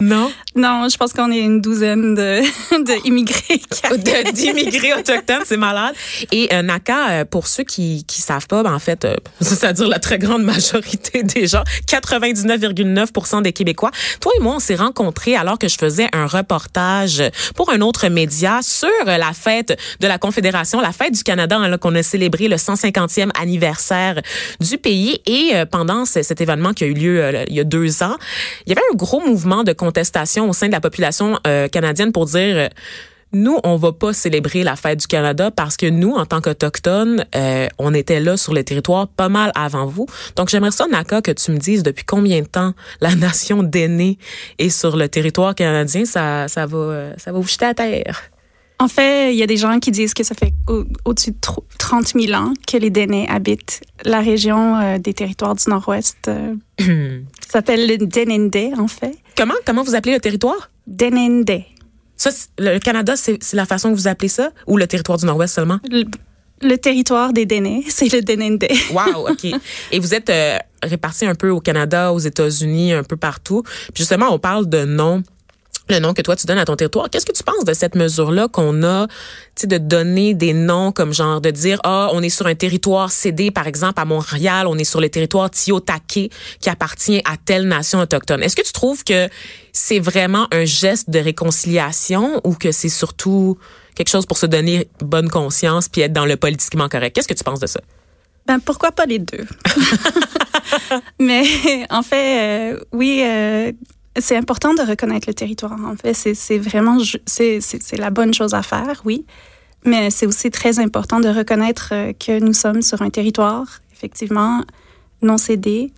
[0.00, 0.32] Non?
[0.56, 2.40] Non, je pense qu'on est une douzaine de,
[2.84, 3.60] de immigrés.
[3.90, 5.94] De- D'immigrés autochtones, c'est malade.
[6.30, 9.88] Et euh, Naka, euh, pour ceux qui qui savent pas, ben, en fait, euh, c'est-à-dire
[9.88, 13.90] la très grande majorité des gens, 99,9% des Québécois.
[14.20, 17.22] Toi et moi, on s'est rencontrés alors que je faisais un reportage
[17.56, 21.78] pour un autre média sur la fête de la Confédération, la fête du Canada, hein,
[21.78, 24.20] qu'on a célébré le 150e anniversaire
[24.60, 25.20] du pays.
[25.26, 28.02] Et euh, pendant ce- cet événement qui a eu lieu euh, il y a deux
[28.02, 28.16] ans,
[28.66, 32.12] il y avait un gros mouvement de contestation au sein de la population euh, canadienne
[32.12, 32.68] pour dire euh,
[33.34, 37.26] nous, on va pas célébrer la fête du Canada parce que nous, en tant qu'Autochtones,
[37.34, 40.06] euh, on était là sur le territoire pas mal avant vous.
[40.36, 44.18] Donc, j'aimerais ça, Naka, que tu me dises depuis combien de temps la nation d'aînés
[44.58, 46.04] est sur le territoire canadien.
[46.04, 48.22] Ça, ça va, euh, ça va vous jeter à terre.
[48.84, 51.36] En fait, il y a des gens qui disent que ça fait au- au-dessus de
[51.40, 56.28] tro- 30 000 ans que les Dénés habitent la région euh, des territoires du Nord-Ouest.
[56.28, 56.84] euh, ça
[57.50, 59.16] s'appelle le Denende, en fait.
[59.38, 60.70] Comment, comment vous appelez le territoire?
[60.86, 61.62] Denende.
[62.16, 64.50] Ça, le Canada, c'est la façon que vous appelez ça?
[64.66, 65.78] Ou le territoire du Nord-Ouest seulement?
[65.90, 66.04] Le,
[66.60, 68.66] le territoire des Dénés, c'est le Denende.
[68.92, 69.46] Wow, OK.
[69.92, 73.62] Et vous êtes euh, répartis un peu au Canada, aux États-Unis, un peu partout.
[73.94, 75.22] Puis justement, on parle de nom
[75.88, 77.10] le nom que toi tu donnes à ton territoire.
[77.10, 79.06] Qu'est-ce que tu penses de cette mesure-là qu'on a,
[79.54, 83.10] tu de donner des noms comme genre de dire ah on est sur un territoire
[83.10, 87.68] cédé par exemple à Montréal, on est sur le territoire Tiotake qui appartient à telle
[87.68, 88.42] nation autochtone.
[88.42, 89.28] Est-ce que tu trouves que
[89.72, 93.58] c'est vraiment un geste de réconciliation ou que c'est surtout
[93.94, 97.14] quelque chose pour se donner bonne conscience puis être dans le politiquement correct?
[97.14, 97.80] Qu'est-ce que tu penses de ça?
[98.46, 99.46] Ben, pourquoi pas les deux?
[101.18, 101.44] Mais
[101.90, 103.72] en fait, euh, oui, euh,
[104.18, 105.78] c'est important de reconnaître le territoire.
[105.84, 109.24] En fait, c'est vraiment c'est la bonne chose à faire, oui.
[109.84, 114.62] Mais c'est aussi très important de reconnaître euh, que nous sommes sur un territoire, effectivement,
[115.20, 115.92] non cédé,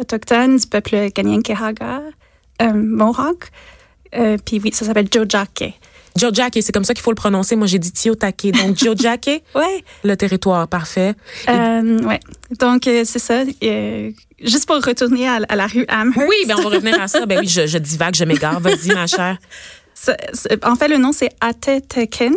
[0.00, 2.02] autochtone du peuple Kanyenkehaga,
[2.62, 3.50] euh, Mohawk.
[4.16, 5.78] Euh, Puis oui, ça s'appelle Jojake.
[6.16, 7.56] Jojake, c'est comme ça qu'il faut le prononcer.
[7.56, 8.48] Moi, j'ai dit Tiotake.
[8.52, 9.84] Donc, Jojake, Ouais.
[10.04, 11.14] le territoire, parfait.
[11.48, 12.20] Euh, ouais.
[12.58, 13.44] Donc, euh, c'est ça.
[13.62, 14.10] Euh,
[14.42, 16.18] juste pour retourner à, à la rue Amherst.
[16.28, 17.24] Oui, ben on va revenir à ça.
[17.26, 18.60] Ben oui, je, je divague, je m'égare.
[18.60, 19.38] Vas-y, ma chère.
[20.62, 22.32] En fait, le nom, c'est Ateteken.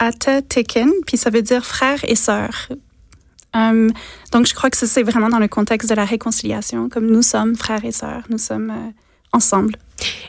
[0.00, 2.68] Ateteken, puis ça veut dire frère et sœur.
[3.54, 3.88] Euh,
[4.32, 7.54] donc, je crois que c'est vraiment dans le contexte de la réconciliation, comme nous sommes
[7.54, 8.72] frères et sœurs, nous sommes
[9.32, 9.76] ensemble.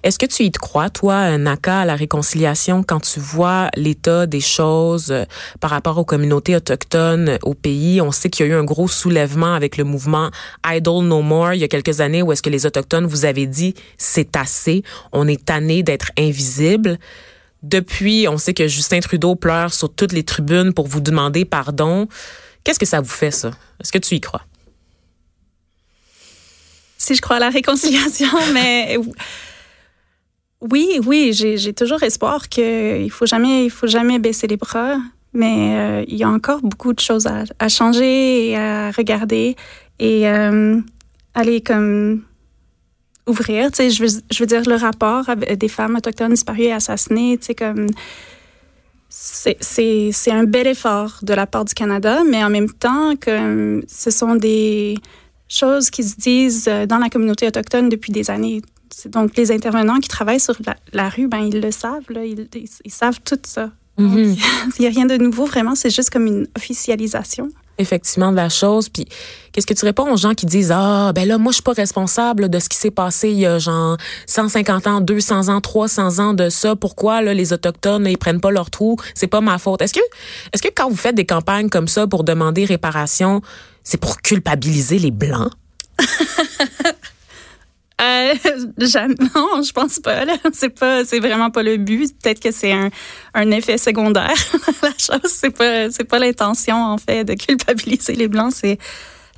[0.03, 4.39] Est-ce que tu y crois, toi, Naka, à la réconciliation, quand tu vois l'état des
[4.39, 5.25] choses euh,
[5.59, 8.01] par rapport aux communautés autochtones euh, au pays?
[8.01, 10.29] On sait qu'il y a eu un gros soulèvement avec le mouvement
[10.65, 13.45] Idle No More il y a quelques années où est-ce que les Autochtones vous avez
[13.45, 16.97] dit c'est assez, on est tanné d'être invisible.
[17.63, 22.07] Depuis, on sait que Justin Trudeau pleure sur toutes les tribunes pour vous demander pardon.
[22.63, 23.51] Qu'est-ce que ça vous fait, ça?
[23.81, 24.41] Est-ce que tu y crois?
[26.97, 28.97] Si je crois à la réconciliation, mais
[30.71, 34.97] oui, oui, j'ai toujours espoir qu'il faut faut jamais baisser les bras.
[35.33, 39.57] Mais euh, il y a encore beaucoup de choses à, changer et à regarder
[39.99, 40.79] et euh,
[41.33, 41.61] aller
[43.27, 43.69] ouvrir.
[43.77, 47.37] Je veux, dire le rapport des femmes autochtones disparues et assassinées.
[49.09, 54.35] C'est un bel effort de la part du Canada, mais en même temps ce sont
[54.35, 54.95] des
[55.49, 58.61] choses qui se disent euh, dans la communauté autochtone depuis des années.
[59.07, 62.47] Donc les intervenants qui travaillent sur la, la rue, ben ils le savent, là, ils,
[62.55, 63.71] ils, ils savent tout ça.
[63.97, 64.35] Mhm.
[64.77, 67.49] Il n'y a rien de nouveau, vraiment, c'est juste comme une officialisation.
[67.77, 68.89] effectivement de la chose.
[68.89, 69.05] Puis
[69.51, 71.73] qu'est-ce que tu réponds aux gens qui disent ah ben là moi je suis pas
[71.73, 76.19] responsable de ce qui s'est passé il y a genre 150 ans, 200 ans, 300
[76.19, 76.75] ans de ça.
[76.75, 78.97] Pourquoi là les autochtones ils prennent pas leur trou?
[79.13, 79.81] C'est pas ma faute.
[79.81, 79.99] Est-ce que
[80.53, 83.41] est-ce que quand vous faites des campagnes comme ça pour demander réparation,
[83.83, 85.51] c'est pour culpabiliser les blancs?
[88.01, 88.33] Euh,
[89.35, 90.25] non, je pense pas.
[90.53, 92.11] C'est vraiment pas le but.
[92.21, 94.33] Peut-être que c'est un, effet secondaire.
[94.83, 98.53] la chose, c'est pas, c'est pas l'intention en fait de culpabiliser les blancs.
[98.53, 98.77] C'est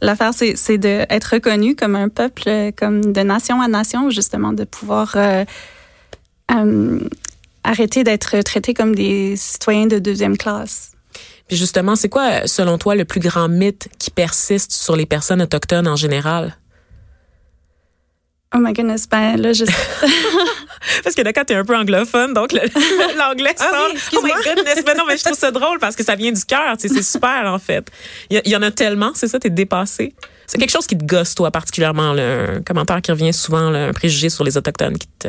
[0.02, 4.54] l'affaire, c'est, c'est de être reconnu comme un peuple, comme de nation à nation, justement,
[4.54, 5.46] de pouvoir euh,
[6.52, 7.00] euh,
[7.64, 10.94] arrêter d'être traité comme des citoyens de deuxième classe.
[11.48, 15.42] Puis justement, c'est quoi selon toi le plus grand mythe qui persiste sur les personnes
[15.42, 16.58] autochtones en général?
[18.56, 19.66] Oh my goodness, ben là, je
[21.04, 22.54] Parce que d'accord, t'es un peu anglophone, donc
[23.18, 23.90] l'anglais Ah sort.
[23.94, 26.32] oui, oh my goodness, mais non, mais je trouve ça drôle parce que ça vient
[26.32, 27.90] du cœur, tu sais, c'est super en fait.
[28.30, 30.14] Il y, en a tellement, c'est ça, t'es dépassé.
[30.46, 33.88] C'est quelque chose qui te gosse toi particulièrement, là, un commentaire qui revient souvent, là,
[33.88, 35.28] un préjugé sur les autochtones qui te.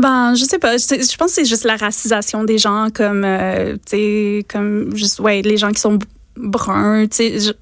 [0.00, 0.76] Ben, je sais pas.
[0.76, 4.94] Je, je pense que c'est juste la racisation des gens, comme, euh, tu sais, comme,
[4.96, 5.98] juste, ouais, les gens qui sont
[6.38, 7.54] bruns, tu sais,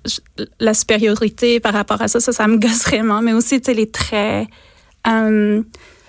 [0.61, 3.23] la supériorité par rapport à ça, ça, ça me gosse vraiment.
[3.23, 4.49] Mais aussi, tu sais, les traits
[5.07, 5.63] Euh,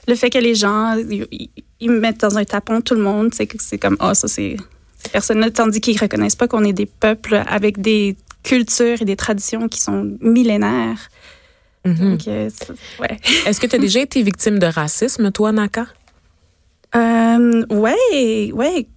[0.08, 0.96] le fait que les gens,
[1.80, 4.58] ils, mettent dans un tapon tout le monde, c'est que c'est comme, oh, ça, c'est
[4.98, 9.16] ces personnes-là, tandis qu'ils reconnaissent pas qu'on est des peuples avec des cultures et des
[9.16, 11.10] traditions qui sont millénaires.
[11.86, 11.96] Mhm.
[11.96, 12.50] Donc, euh,
[13.00, 13.20] ouais.
[13.46, 15.86] Est-ce que tu as déjà été victime de racisme, toi, Naka?
[16.96, 18.88] Euh, ouais, ouais.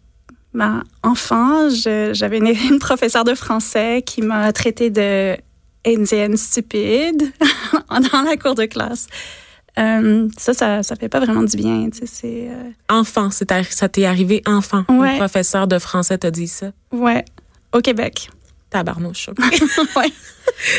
[0.53, 5.37] Ben, enfant, j'avais une, une professeure de français qui m'a traité de
[5.87, 7.33] indienne stupide
[7.91, 9.07] dans la cour de classe.
[9.79, 11.89] Euh, ça, ça, ça fait pas vraiment du bien.
[11.93, 14.85] C'est, euh, Enfant, ça t'est arrivé enfant.
[14.89, 15.13] Ouais.
[15.13, 16.73] Le professeur de français t'a dit ça.
[16.93, 17.25] ouais,
[17.73, 18.31] au Québec.
[18.71, 19.29] Tabarnouche.
[19.29, 19.39] ok.
[19.97, 20.13] ouais.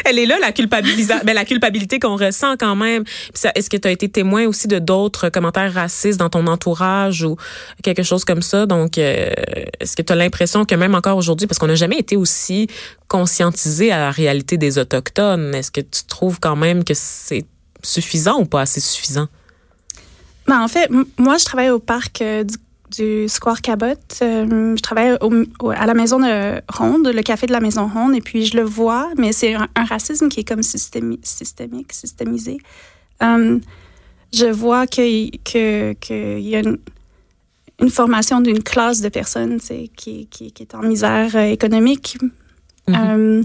[0.06, 3.04] Elle est là, la, culpabilisa- ben, la culpabilité qu'on ressent quand même.
[3.04, 6.45] Puis ça- Est-ce que tu as été témoin aussi de d'autres commentaires racistes dans ton
[6.47, 7.36] entourage ou
[7.84, 8.65] quelque chose comme ça?
[8.65, 9.32] Donc, euh,
[9.80, 12.67] est-ce que tu as l'impression que même encore aujourd'hui, parce qu'on n'a jamais été aussi
[13.08, 17.45] conscientisé à la réalité des Autochtones, est-ce que tu trouves quand même que c'est
[17.84, 19.27] suffisant ou pas assez suffisant?
[20.47, 22.56] Ben, en fait, m- moi, je travaille au parc euh, du,
[22.97, 23.86] du Square Cabot.
[24.21, 27.88] Euh, je travaille au- au- à la maison de Ronde, le café de la maison
[27.88, 31.19] Ronde, et puis je le vois, mais c'est un, un racisme qui est comme systémi-
[31.23, 32.58] systémique, systémisé.
[33.23, 33.60] Euh,
[34.34, 36.77] je vois qu'il que, que y a une,
[37.82, 42.17] une formation d'une classe de personnes qui, qui, qui est en misère euh, économique.
[42.88, 42.95] Mhm.
[42.97, 43.43] Euh,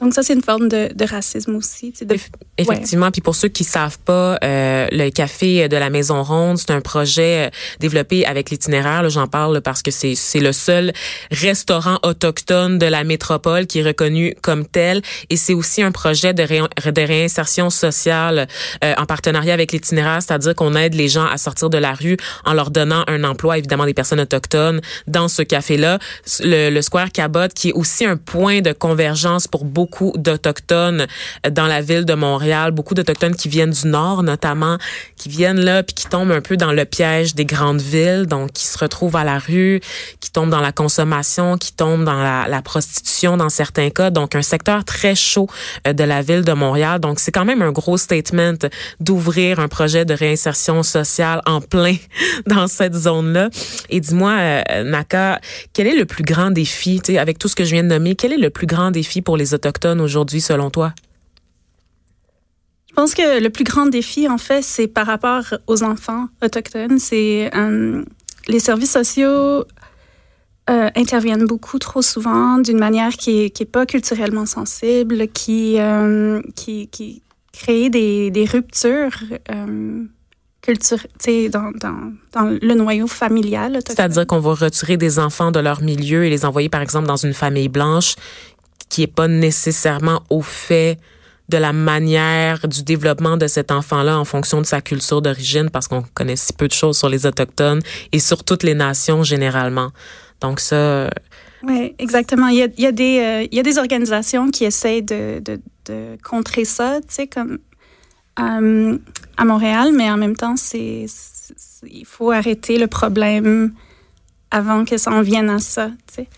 [0.00, 1.92] donc ça, c'est une forme de, de racisme aussi.
[2.02, 2.16] de-
[2.58, 3.10] Effectivement.
[3.10, 6.80] Puis pour ceux qui savent pas, euh, le café de la Maison Ronde, c'est un
[6.80, 9.08] projet euh, développé avec l'itinéraire.
[9.10, 10.92] J'en parle parce que c'est c'est le seul
[11.30, 15.00] restaurant autochtone de la métropole qui est reconnu comme tel.
[15.30, 16.60] Et c'est aussi un projet de, ré-
[16.92, 18.46] de réinsertion sociale
[18.82, 22.16] euh, en partenariat avec l'itinéraire, c'est-à-dire qu'on aide les gens à sortir de la rue
[22.44, 25.98] en leur donnant un emploi, évidemment des personnes autochtones, dans ce café-là.
[26.40, 29.83] Le, le Square Cabot, qui est aussi un point de convergence pour beaucoup
[30.16, 31.06] d'Autochtones
[31.46, 34.78] euh, dans la ville de Montréal, beaucoup d'Autochtones qui viennent du Nord notamment,
[35.16, 38.52] qui viennent là puis qui tombent un peu dans le piège des grandes villes, donc
[38.52, 39.80] qui se retrouvent à la rue,
[40.20, 44.34] qui tombent dans la consommation, qui tombent dans la, la prostitution dans certains cas, donc
[44.34, 45.48] un secteur très chaud
[45.86, 47.00] euh, de la ville de Montréal.
[47.00, 48.54] Donc c'est quand même un gros statement
[49.00, 51.96] d'ouvrir un projet de réinsertion sociale en plein
[52.46, 53.50] dans cette zone-là.
[53.90, 55.40] Et dis-moi, euh, Naka,
[55.72, 57.88] quel est le plus grand défi, tu sais, avec tout ce que je viens de
[57.88, 59.73] nommer, quel est le plus grand défi pour les Autochtones?
[60.00, 60.92] Aujourd'hui selon toi?
[62.88, 67.00] Je pense que le plus grand défi, en fait, c'est par rapport aux enfants autochtones.
[67.00, 68.04] C'est euh,
[68.46, 69.64] les services sociaux
[70.70, 75.74] euh, interviennent beaucoup trop souvent d'une manière qui est, qui est pas culturellement sensible, qui,
[75.80, 79.16] euh, qui, qui crée des, des ruptures
[80.64, 80.98] culture,
[81.50, 83.80] dans, dans, dans le noyau familial.
[83.86, 87.16] C'est-à-dire qu'on va retirer des enfants de leur milieu et les envoyer, par exemple, dans
[87.16, 88.14] une famille blanche
[88.88, 90.98] qui est pas nécessairement au fait
[91.48, 95.88] de la manière du développement de cet enfant-là en fonction de sa culture d'origine, parce
[95.88, 99.90] qu'on connaît si peu de choses sur les Autochtones et sur toutes les nations généralement.
[100.40, 101.10] Donc ça, euh,
[101.62, 102.48] Oui, exactement.
[102.48, 105.60] Il y a, des, euh, il y a des organisations qui essayent de, de,
[106.22, 107.58] contrer ça, tu sais, comme
[108.40, 108.98] euh,
[109.36, 111.04] à Montréal, mais en même temps, c'est,
[111.86, 113.72] il faut arrêter le problème
[114.50, 116.28] avant que ça en vienne à ça, tu sais.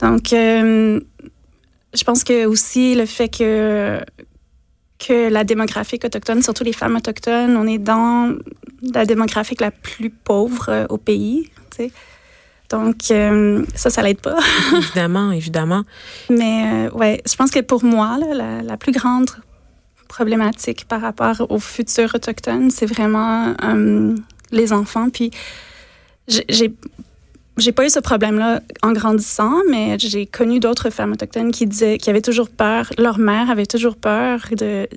[0.00, 0.32] Donc,
[1.94, 4.00] je pense que aussi le fait que
[4.98, 8.36] que la démographique autochtone, surtout les femmes autochtones, on est dans
[8.94, 11.92] la démographique la plus pauvre euh, au pays, tu sais.
[12.68, 14.36] Donc, euh, ça, ça l'aide pas.
[14.76, 15.84] évidemment, évidemment.
[16.28, 19.30] Mais euh, ouais, je pense que pour moi, là, la, la plus grande
[20.06, 24.14] problématique par rapport aux futurs autochtones, c'est vraiment euh,
[24.52, 25.08] les enfants.
[25.08, 25.30] Puis
[26.28, 26.74] j'ai-
[27.56, 31.98] j'ai pas eu ce problème-là en grandissant, mais j'ai connu d'autres femmes autochtones qui disaient
[31.98, 34.88] qui avaient toujours peur, leur mère avait toujours peur de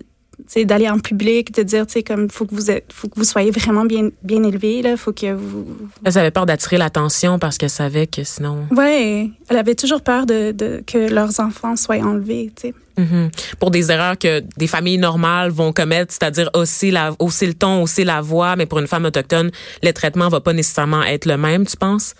[0.65, 3.23] d'aller en public, de dire, tu sais, comme, faut que vous êtes, faut que vous
[3.23, 5.65] soyez vraiment bien, bien élevé, là, faut que vous,
[6.03, 8.67] Elles avaient peur d'attirer l'attention parce qu'elles savaient que sinon...
[8.71, 12.73] ouais, elle avait toujours peur de, de que leurs enfants soient enlevés, tu sais.
[12.97, 13.31] Mhm.
[13.59, 17.81] Pour des erreurs que des familles normales vont commettre, c'est-à-dire hausser, la, hausser le ton,
[17.81, 19.49] hausser la voix, mais pour une femme autochtone,
[19.81, 22.13] le traitement va pas nécessairement être le même, tu penses?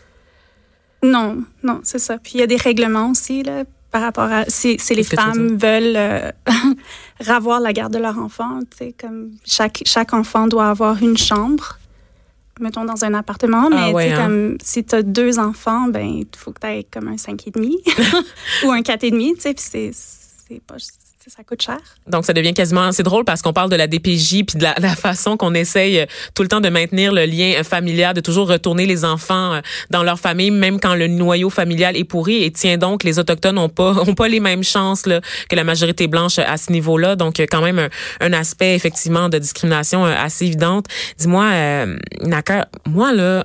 [1.04, 2.18] Non, non, c'est ça.
[2.18, 5.58] Puis il y a des règlements aussi là, par rapport à si, si les femmes
[5.58, 6.32] veulent euh,
[7.20, 11.18] ravoir la garde de leur enfant, tu sais, comme chaque chaque enfant doit avoir une
[11.18, 11.78] chambre,
[12.60, 14.26] mettons dans un appartement, mais Ah ouais, tu sais, hein.
[14.26, 17.46] comme si tu as deux enfants, ben il faut que tu aies comme un 5,5
[18.66, 20.76] ou un 4,5, tu sais, puis c'est c'est pas
[22.08, 24.96] Donc, ça devient quasiment, c'est drôle parce qu'on parle de la DPJ puis de la,
[24.96, 26.06] façon qu'on essaye euh,
[26.36, 29.62] tout le temps de maintenir le lien euh, familial, de toujours retourner les enfants euh,
[29.90, 32.44] dans leur famille, même quand le noyau familial est pourri.
[32.44, 35.64] Et tiens donc, les autochtones ont pas ont pas les mêmes chances là, que la
[35.64, 37.16] majorité blanche à ce niveau-là.
[37.16, 40.86] Donc, quand même un, un, aspect effectivement de discrimination assez évidente.
[41.18, 43.44] Dis-moi, euh, Naka, moi là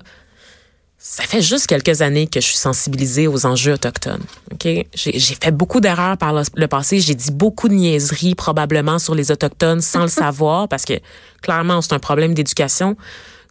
[1.11, 4.23] ça fait juste quelques années que je suis sensibilisée aux enjeux autochtones.
[4.53, 7.01] Ok, j'ai fait beaucoup d'erreurs par le, passé.
[7.01, 10.93] J'ai dit beaucoup de niaiseries probablement sur les autochtones sans le savoir parce que
[11.41, 12.95] clairement c'est un problème d'éducation.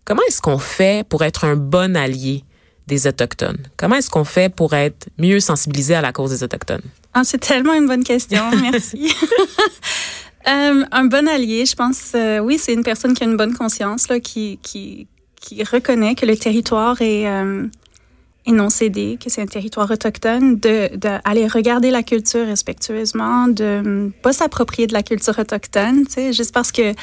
[0.05, 2.43] Comment est-ce qu'on fait pour être un bon allié
[2.85, 3.57] des autochtones?
[3.75, 6.83] Comment est-ce qu'on fait pour être mieux sensibilisé à la cause des autochtones?
[7.15, 8.43] Ah, C'est tellement une bonne question.
[8.61, 9.11] Merci.
[10.47, 13.55] euh, un bon allié, je pense, euh, oui, c'est une personne qui a une bonne
[13.55, 15.07] conscience là, qui qui
[15.47, 17.67] qui reconnaît que le territoire est, euh,
[18.47, 24.09] non cédé, que c'est un territoire autochtone, de, de regarder la culture respectueusement, de ne
[24.09, 26.93] pas s'approprier de la culture autochtone, tu sais, juste parce que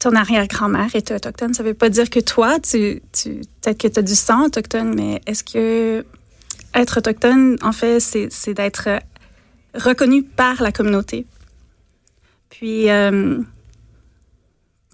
[0.00, 3.98] ton arrière-grand-mère était autochtone, ça veut pas dire que toi, tu, tu peut-être que tu
[4.00, 6.04] as du sang autochtone, mais est-ce que
[6.74, 8.88] être autochtone, en fait, c'est d'être
[9.74, 11.24] reconnu par la communauté?
[12.50, 13.38] Puis, euh,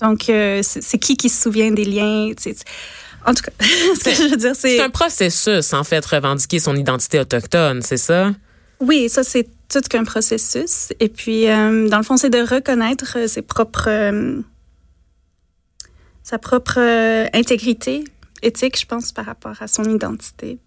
[0.01, 2.30] donc, euh, c'est qui qui se souvient des liens?
[3.26, 4.76] En tout cas, ce que je veux dire, c'est...
[4.76, 8.32] C'est un processus, en fait, revendiquer son identité autochtone, c'est ça?
[8.80, 10.92] Oui, ça, c'est tout qu'un processus.
[11.01, 13.90] Et puis, euh, dans le fond, c'est de reconnaître euh, ses propres...
[16.22, 16.78] sa propre
[17.34, 18.05] intégrité
[18.42, 20.59] éthique, je pense, par rapport à son identité.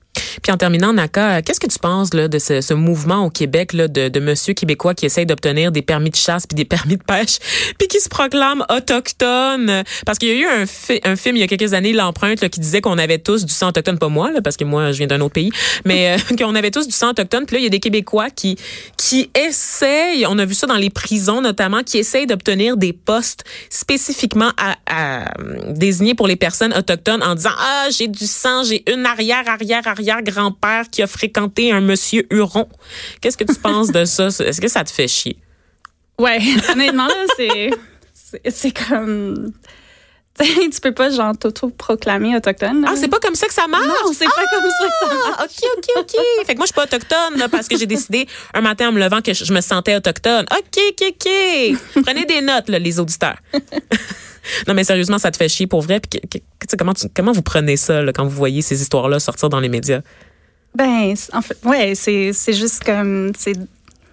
[0.41, 3.88] Puis en terminant, Naka, qu'est-ce que tu penses là, de ce, mouvement au Québec là,
[3.88, 7.03] de, de monsieur québécois qui essaye d'obtenir des permis de chasse puis des permis de
[7.03, 7.38] pêche,
[7.78, 9.84] puis qui se proclame autochtone?
[10.05, 12.59] Parce qu'il y a eu un, un film il y a quelques années, L'empreinte, qui
[12.59, 15.07] disait qu'on avait tous du sang autochtone, pas moi, là, parce que moi, je viens
[15.07, 15.51] d'un autre pays,
[15.86, 17.45] mais euh, qu'on avait tous du sang autochtone.
[17.45, 18.57] Puis là, il y a des Québécois qui,
[18.97, 23.43] qui essayent, on a vu ça dans les prisons notamment, qui essayent d'obtenir des postes
[23.69, 25.34] spécifiquement à, à,
[25.69, 29.86] désignés pour les personnes autochtones en disant, ah, j'ai du sang, j'ai une arrière, arrière,
[29.88, 32.68] arrière grand-père qui a fréquenté un monsieur Huron.
[33.22, 34.28] Qu'est-ce que tu penses de ça?
[34.39, 35.38] Est-ce que ça te fait chier?
[36.20, 36.39] Ouais,
[36.72, 37.72] honnêtement, là, c'est,
[38.49, 39.53] c'est comme
[40.38, 42.86] tu peux pas genre t'auto-proclamer autochtone.
[42.88, 43.86] Ah, c'est pas comme ça que ça marche?
[43.86, 45.43] Non, c'est pas comme ça que ça ah, marche.
[45.43, 46.45] OK, OK, OK.
[46.45, 48.91] fait que moi, je suis pas autochtone là, parce que j'ai décidé un matin en
[48.91, 50.45] me levant que je me sentais autochtone.
[50.51, 52.03] OK, OK, OK.
[52.03, 53.38] Prenez des notes, là, les auditeurs.
[54.67, 55.99] non, mais sérieusement, ça te fait chier pour vrai.
[55.99, 56.21] Puis,
[56.77, 60.01] comment, comment vous prenez ça là, quand vous voyez ces histoires-là sortir dans les médias?
[60.75, 63.31] Ben, en fait, ouais, c'est, c'est juste comme.
[63.37, 63.55] C'est,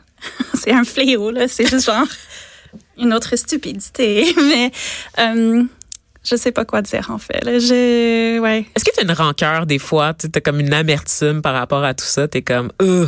[0.55, 1.49] c'est un fléau, là.
[1.49, 2.07] C'est juste genre
[2.99, 4.35] une autre stupidité.
[4.37, 4.71] Mais.
[5.19, 5.65] Euh,
[6.23, 7.43] je sais pas quoi dire en fait.
[7.45, 8.67] Là, ouais.
[8.77, 10.13] Est-ce que tu as une rancœur des fois?
[10.13, 12.29] Tu as comme une amertume par rapport à tout ça?
[12.29, 13.07] Tu es comme, euh.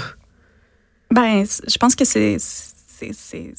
[1.10, 2.38] Ben, je pense que c'est
[3.12, 3.52] c'est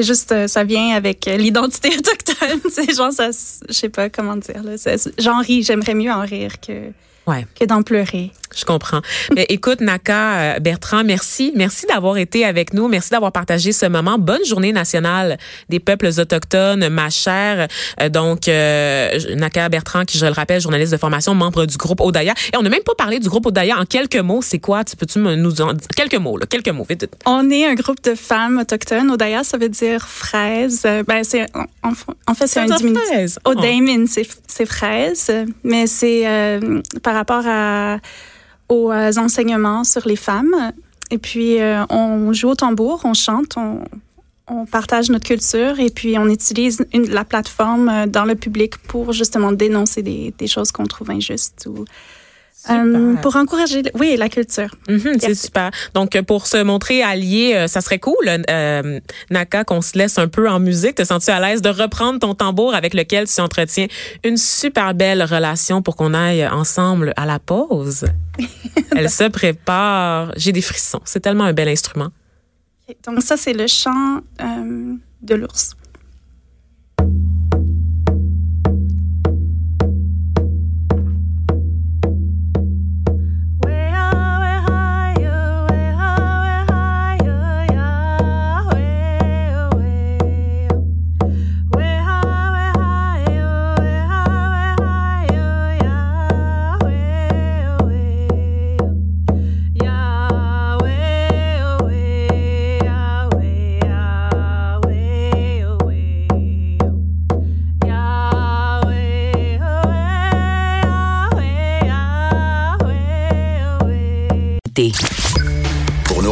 [0.00, 2.60] juste, euh, ça vient avec euh, l'identité autochtone.
[2.70, 3.30] C'est genre, ça,
[3.68, 4.62] je sais pas comment dire.
[5.18, 6.90] J'en ris, j'aimerais mieux en rire que,
[7.26, 7.46] ouais.
[7.58, 8.30] que d'en pleurer.
[8.56, 9.00] Je comprends.
[9.34, 11.52] Mais écoute, Naka euh, Bertrand, merci.
[11.56, 12.88] Merci d'avoir été avec nous.
[12.88, 14.18] Merci d'avoir partagé ce moment.
[14.18, 15.38] Bonne journée nationale
[15.68, 17.68] des peuples autochtones, ma chère.
[18.00, 22.00] Euh, donc, euh, Naka Bertrand, qui, je le rappelle, journaliste de formation, membre du groupe
[22.00, 22.34] Odaya.
[22.52, 24.42] Et on n'a même pas parlé du groupe Odaya en quelques mots.
[24.42, 24.82] C'est quoi?
[24.84, 27.08] Peux-tu nous en quelques mots, là, quelques mots, vite.
[27.26, 29.10] On est un groupe de femmes autochtones.
[29.10, 30.82] Odaya, ça veut dire fraise.
[31.06, 31.46] Ben, c'est,
[31.82, 33.38] en, fait, c'est un diminutif.
[33.44, 35.32] Odaimin, c'est fraise.
[35.64, 36.60] Mais c'est
[37.02, 37.98] par rapport à
[38.72, 40.72] aux euh, enseignements sur les femmes.
[41.10, 43.84] Et puis, euh, on joue au tambour, on chante, on,
[44.70, 49.50] partage notre culture et puis on utilise la plateforme euh, dans le public pour justement
[49.50, 51.66] dénoncer des, choses qu'on trouve injustes
[52.70, 54.68] euh, pour encourager, oui, la culture.
[54.88, 55.70] Mm-hmm, c'est super.
[55.94, 59.00] Donc, pour se montrer allié, euh, ça serait cool, euh,
[59.30, 60.94] Naka, qu'on se laisse un peu en musique.
[60.94, 63.86] Te sens-tu à l'aise de reprendre ton tambour avec lequel tu entretiens
[64.24, 68.06] une super belle relation pour qu'on aille ensemble à la pause?
[68.96, 70.32] Elle se prépare.
[70.36, 71.00] J'ai des frissons.
[71.04, 72.10] C'est tellement un bel instrument.
[73.04, 74.20] Donc, ça, c'est le chant
[75.22, 75.74] de l'ours.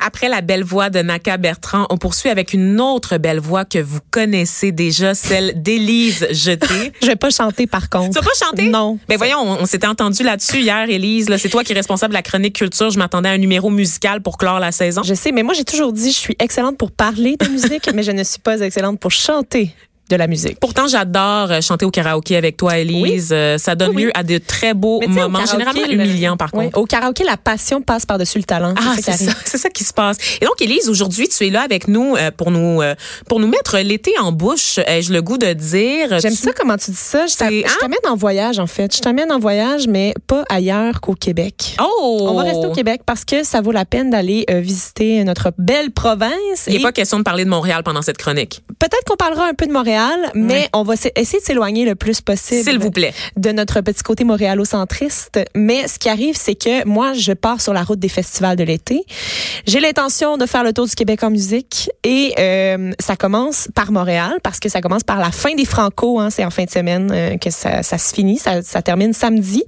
[0.00, 3.78] Après la belle voix de Naka Bertrand, on poursuit avec une autre belle voix que
[3.78, 6.92] vous connaissez déjà, celle d'Élise Jeté.
[7.02, 8.10] Je vais pas chanter par contre.
[8.18, 8.68] Tu vas pas chanter?
[8.68, 8.98] Non.
[9.08, 11.28] Ben voyons, on, on s'était entendu là-dessus hier, Élise.
[11.28, 12.90] Là, c'est toi qui es responsable de la chronique culture.
[12.90, 15.02] Je m'attendais à un numéro musical pour clore la saison.
[15.02, 18.02] Je sais, mais moi j'ai toujours dit je suis excellente pour parler de musique, mais
[18.02, 19.74] je ne suis pas excellente pour chanter
[20.10, 20.58] de la musique.
[20.60, 23.30] Pourtant, j'adore euh, chanter au karaoké avec toi, Élise.
[23.32, 24.02] Euh, Ça donne Oui, oui.
[24.04, 26.78] lieu à de très beaux moments, karaoké, généralement le- humiliants par Oui, contre.
[26.78, 28.74] Au karaoké, la passion passe par-dessus le talent.
[28.76, 30.16] Ah, c'est ça, c'est ça qui se passe.
[30.40, 32.80] Et donc, Élise, aujourd'hui, tu es là avec nous euh, pour nous
[33.28, 34.78] pour nous mettre l'été en bouche.
[34.86, 36.18] Ai-je le goût de dire?
[36.20, 37.26] J'aime Tu- ça comment tu dis ça.
[37.26, 37.62] Je hein?
[37.80, 38.94] t'amène en voyage, en fait.
[38.94, 41.76] Je t'amène en voyage, mais pas ailleurs qu'au Québec.
[41.80, 45.52] Oh, On va rester au Québec parce que ça vaut la peine d'aller visiter notre
[45.58, 46.30] belle province.
[46.66, 49.46] Il n'est Et pas question de parler de Montréal pendant cette chronique, Peut-être qu'on parlera
[49.46, 49.99] un peu de Montréal,
[50.34, 52.62] mais on va essayer de s'éloigner le plus possible.
[52.62, 53.14] s'il vous plaît.
[53.36, 55.40] de notre petit côté montréalocentriste.
[55.54, 58.64] Mais ce qui arrive, c'est que moi, je pars sur la route des festivals de
[58.64, 59.04] l'été.
[59.66, 63.92] J'ai l'intention de faire le tour du Québec en musique et euh, ça commence par
[63.92, 66.20] Montréal parce que ça commence par la fin des Franco.
[66.20, 68.38] Hein, c'est en fin de semaine euh, que ça, ça se finit.
[68.38, 69.62] Ça, ça termine samedi.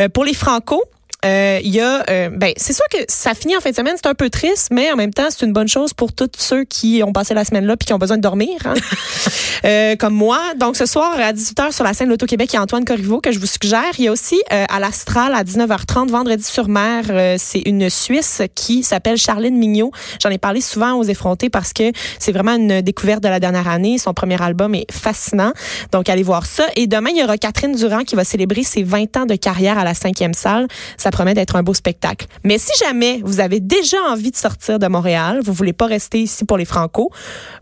[0.00, 0.82] Euh, pour les Franco,
[1.24, 3.94] euh, il y a, euh, ben, c'est sûr que ça finit en fin de semaine,
[3.96, 6.64] c'est un peu triste, mais en même temps, c'est une bonne chose pour tous ceux
[6.64, 8.74] qui ont passé la semaine là puis qui ont besoin de dormir, hein.
[9.64, 10.38] Euh, comme moi.
[10.58, 13.32] Donc, ce soir, à 18h, sur la scène L'Auto-Québec, il y a Antoine Corriveau que
[13.32, 13.90] je vous suggère.
[13.98, 17.90] Il y a aussi euh, à l'Astral, à 19h30, vendredi sur mer, euh, c'est une
[17.90, 19.92] Suisse qui s'appelle Charline Mignot.
[20.22, 23.68] J'en ai parlé souvent aux effrontés parce que c'est vraiment une découverte de la dernière
[23.68, 23.98] année.
[23.98, 25.52] Son premier album est fascinant.
[25.92, 26.64] Donc, allez voir ça.
[26.76, 29.78] Et demain, il y aura Catherine Durand qui va célébrer ses 20 ans de carrière
[29.78, 30.68] à la cinquième salle.
[31.10, 32.26] Ça promet d'être un beau spectacle.
[32.44, 36.20] Mais si jamais vous avez déjà envie de sortir de Montréal, vous voulez pas rester
[36.20, 37.10] ici pour les Franco,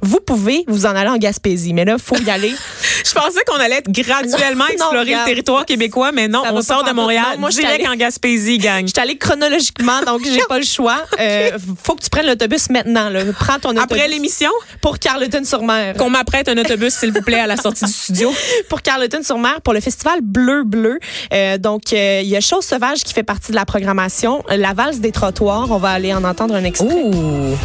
[0.03, 1.73] vous pouvez vous en aller en Gaspésie.
[1.73, 2.53] Mais là, faut y aller.
[3.07, 5.23] Je pensais qu'on allait graduellement Non, non, explorer regarde.
[5.29, 6.93] le territoire québécois, mais non, on sort de.
[6.93, 8.83] Montréal, Non, moi, je suis direct allée- en Gaspésie, gang.
[8.83, 11.05] Je suis allée chronologiquement, donc j'ai pas le choix.
[11.21, 11.51] Euh,
[11.83, 13.09] faut que tu prennes l'autobus maintenant.
[13.09, 13.21] Là.
[13.39, 14.51] Prends ton autobus Après l'émission,
[14.83, 15.95] pour Carleton-sur-Mer.
[15.97, 18.31] qu'on m'apprête un autobus, s'il vous plaît, à la sortie du studio.
[18.69, 20.99] pour Carleton-sur-Mer pour le festival Bleu Bleu.
[21.33, 24.43] Euh, donc euh, il y a Chose sauvage qui fait partie de la programmation.
[24.49, 26.87] La valse des trottoirs, on va aller en entendre un extrait.
[26.87, 27.57] Ouh,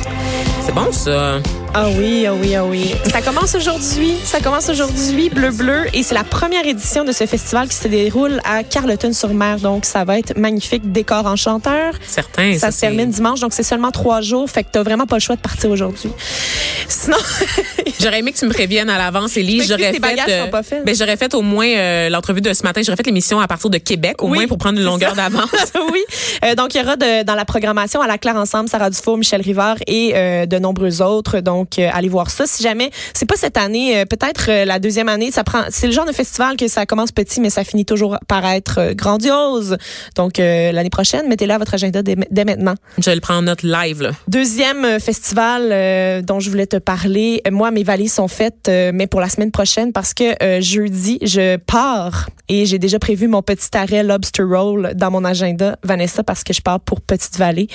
[0.66, 1.40] c'est bon ça.
[1.76, 2.94] Ah oui, ah oui, ah oui.
[3.12, 4.14] Ça commence aujourd'hui.
[4.24, 5.86] Ça commence aujourd'hui, Bleu Bleu.
[5.94, 9.58] Et c'est la première édition de ce festival qui se déroule à Carleton-sur-Mer.
[9.58, 10.92] Donc, ça va être magnifique.
[10.92, 11.94] Décor enchanteur.
[12.06, 12.60] Certain.
[12.60, 14.48] Ça se c'est- termine dimanche, donc c'est seulement trois jours.
[14.48, 16.12] Fait que t'as vraiment pas le choix de partir aujourd'hui.
[16.88, 17.18] Sinon,
[18.00, 20.86] J'aurais aimé que tu me préviennes à l'avance, m'excuse, J'aurais tes fait, faits.
[20.86, 22.82] ben, j'aurais fait au moins euh, l'entrevue de ce matin.
[22.84, 25.30] J'aurais fait l'émission à partir de Québec, au Oui, moins pour prendre une longueur ça.
[25.30, 25.50] d'avance.
[25.92, 26.04] oui.
[26.46, 29.18] Euh, donc, il y aura de- dans la programmation à la Claire Ensemble, Sarah Dufour,
[29.18, 31.40] Michel Rivard et euh, de nombreux autres.
[31.40, 32.46] Donc, euh, allez voir ça.
[32.46, 35.64] Si jamais, c'est pas cette année, euh, peut-être euh, la deuxième année, ça prend.
[35.70, 38.94] C'est le genre de festival que ça commence petit, mais ça finit toujours par être
[38.94, 39.78] grandiose.
[40.16, 42.76] Donc, l'année prochaine, mettez-le à votre agenda dès, dès maintenant.
[42.98, 44.12] Je le prends en note live, là.
[44.28, 47.42] Deuxième festival dont je voulais te parler.
[47.50, 52.28] Moi, mes valises sont faites, mais pour la semaine prochaine parce que jeudi, je pars
[52.50, 56.54] et j'ai déjà prévu mon petit arrêt Lobster Roll dans mon agenda, Vanessa, parce que
[56.54, 57.68] je pars pour Petite Vallée.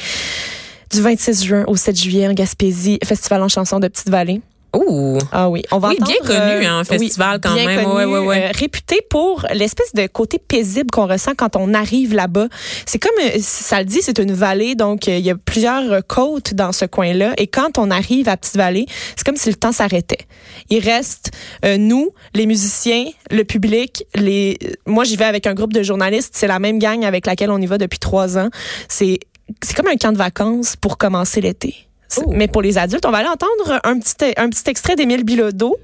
[0.91, 4.41] Du 26 juin au 7 juillet en Gaspésie, festival en chanson de Petite Vallée.
[4.77, 5.17] Ouh.
[5.33, 7.85] Ah oui, on va Oui, entendre, bien connu, hein, un oui, festival quand bien même.
[7.85, 8.45] connu, Ouais, ouais, ouais.
[8.45, 12.49] euh, réputé pour l'espèce de côté paisible qu'on ressent quand on arrive là-bas.
[12.85, 15.91] C'est comme, euh, ça le dit, c'est une vallée, donc euh, il y a plusieurs
[15.91, 17.33] euh, côtes dans ce coin-là.
[17.39, 18.85] Et quand on arrive à Petite-Vallée,
[19.17, 20.27] c'est comme si le temps s'arrêtait.
[20.69, 21.31] Il reste
[21.65, 24.05] euh, nous, les musiciens, le public.
[24.17, 26.35] Les, moi, j'y vais avec un groupe de journalistes.
[26.37, 28.51] C'est la même gang avec laquelle on y va depuis trois ans.
[28.87, 29.19] C'est
[29.63, 31.75] c'est comme un camp de vacances pour commencer l'été.
[32.17, 32.23] Oh.
[32.35, 35.77] Mais pour les adultes, on va aller entendre un petit, un petit extrait d'Émile Bilodeau.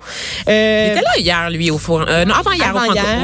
[0.46, 2.06] Il Euh, était là hier, lui, au four.
[2.08, 2.78] Euh, non, avant hier, au,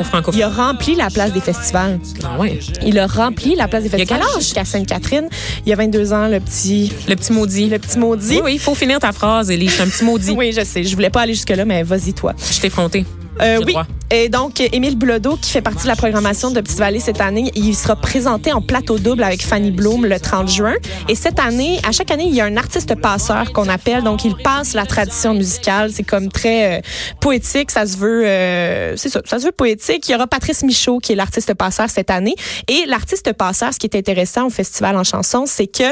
[0.05, 1.99] Franco, hier, au il a rempli la place des festivals.
[2.23, 2.59] Ah ouais.
[2.85, 5.31] Il a rempli la place des festivals jusqu'à Sainte-Catherine.
[5.65, 7.71] Il y a 22 ans, le petit, Le petit maudit.
[7.71, 8.37] le petit maudit.
[8.37, 9.73] Oui, oui, il faut finir ta phrase, Élise.
[9.77, 10.33] C'est un petit maudit.
[10.37, 10.85] Oui, je sais.
[10.85, 12.35] Je voulais pas aller jusque-là, mais vas-y, toi.
[12.53, 13.07] Je t'ai fronté.
[13.41, 13.73] Euh, oui.
[13.73, 13.87] droit.
[14.13, 17.53] Et donc, Émile Bilodeau, qui fait partie de la programmation de Petite Vallée cette année,
[17.55, 20.75] il sera présenté en plateau double avec Fanny Bloom le 30 juin.
[21.09, 24.03] Et cette année, à chaque année, il y a un artiste passeur qu'on appelle.
[24.03, 25.93] Donc, il passe la tradition musicale.
[25.93, 26.83] C'est comme très euh,
[27.21, 27.71] poétique.
[27.71, 30.09] Ça se veut, euh, c'est ça, ça se veut poétique.
[30.09, 32.35] Il y aura Patrice Michaud, qui est l'artiste passeur cette année.
[32.67, 35.85] Et l'artiste passeur, ce qui est intéressant au festival en chanson, c'est que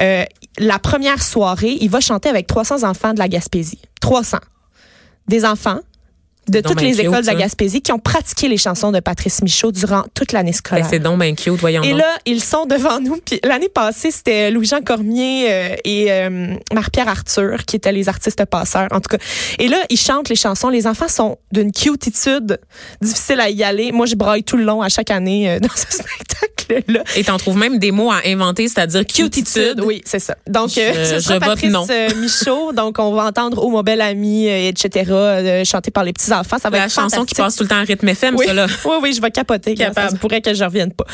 [0.00, 0.24] euh,
[0.58, 3.82] la première soirée, il va chanter avec 300 enfants de la Gaspésie.
[4.00, 4.38] 300.
[5.28, 5.80] Des enfants
[6.48, 7.34] de toutes les cute, écoles de la.
[7.34, 10.86] Gaspésie qui ont pratiqué les chansons de Patrice Michaud durant toute l'année Ben, scolaire.
[10.88, 11.98] c'est donc bien cute, voyons Et donc.
[12.00, 13.18] là, ils sont devant nous.
[13.24, 18.44] Puis l'année passée, c'était Louis-Jean Cormier euh, et euh, Marie-Pierre Arthur qui étaient les artistes
[18.46, 19.22] passeurs, en tout cas.
[19.58, 20.68] Et là, ils chantent les chansons.
[20.68, 22.58] Les enfants sont d'une cutitude
[23.00, 23.92] difficile à y aller.
[23.92, 25.98] Moi, je braille tout le long à chaque année euh, dans ce
[26.68, 27.04] spectacle-là.
[27.16, 29.80] Et t'en trouves même des mots à inventer, c'est-à-dire cutitude.
[29.84, 30.36] Oui, c'est ça.
[30.46, 31.86] Donc, Je- euh, ce je sera vote Patrice non.
[31.90, 32.72] euh, Michaud.
[32.76, 36.58] Donc, on va entendre Oh mon bel ami, euh, etc., chanté par les petits-enfants.
[36.58, 38.46] Ça va La être chanson qui passe tout le temps en rythme FM, Oui.
[38.46, 38.66] ça, là.
[38.84, 39.74] oui, oui, je vais capoter.
[39.74, 40.10] Capable.
[40.10, 41.04] Ça pourrait que je revienne pas.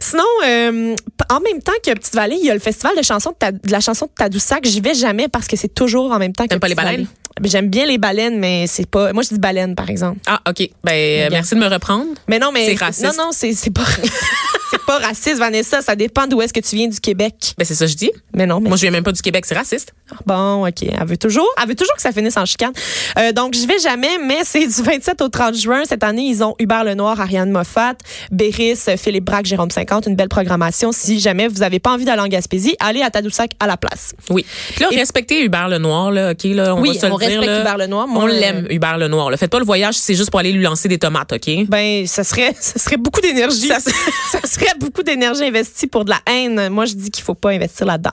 [0.00, 0.94] Sinon, euh,
[1.30, 3.52] en même temps que Petite Vallée, il y a le festival de chansons de, Ta-
[3.52, 4.64] de la chanson de Tadoussac.
[4.64, 7.06] J'y vais jamais parce que c'est toujours en même temps que T'aimes pas les baleines?
[7.44, 9.12] J'aime bien les baleines, mais c'est pas.
[9.12, 10.18] Moi, je dis baleine, par exemple.
[10.26, 10.70] Ah, OK.
[10.84, 12.06] Ben, merci de me reprendre.
[12.28, 13.04] Mais non, mais C'est raciste.
[13.04, 13.82] non, non, c'est pas.
[14.70, 15.82] c'est pas raciste, Vanessa.
[15.82, 17.54] Ça dépend d'où est-ce que tu viens du Québec.
[17.58, 18.10] Ben, c'est ça que je dis.
[18.34, 19.92] Mais non, mais Moi, je viens même pas du Québec, c'est raciste.
[20.24, 20.82] Bon, OK.
[20.82, 22.72] Elle veut toujours, elle veut toujours que ça finisse en chicane.
[23.18, 25.82] Euh, donc, je vais jamais, mais c'est du 27 au 30 juin.
[25.84, 27.94] Cette année, ils ont Hubert Lenoir, Ariane Moffat,
[28.30, 30.06] Béris, Philippe Braque, Jérôme 50.
[30.06, 30.92] Une belle programmation.
[30.92, 34.14] Si jamais vous avez pas envie d'aller en Gaspésie, allez à Tadoussac à la place.
[34.30, 34.46] Oui.
[34.74, 37.18] Puis là, Et- respectez Hubert Lenoir, là, OK, là, on oui, va se le on
[37.18, 37.60] dire, respecte là.
[37.62, 38.06] Hubert Lenoir.
[38.06, 39.30] Moi, on euh, l'aime, Hubert Lenoir.
[39.30, 39.36] Là.
[39.36, 41.66] Faites pas le voyage si c'est juste pour aller lui lancer des tomates, OK?
[41.68, 43.66] Ben, ça serait, ça serait beaucoup d'énergie.
[43.68, 43.78] Ça-
[44.30, 46.68] Ça, serait beaucoup d'énergie investie pour de la haine.
[46.68, 48.10] Moi, je dis qu'il faut pas investir là-dedans.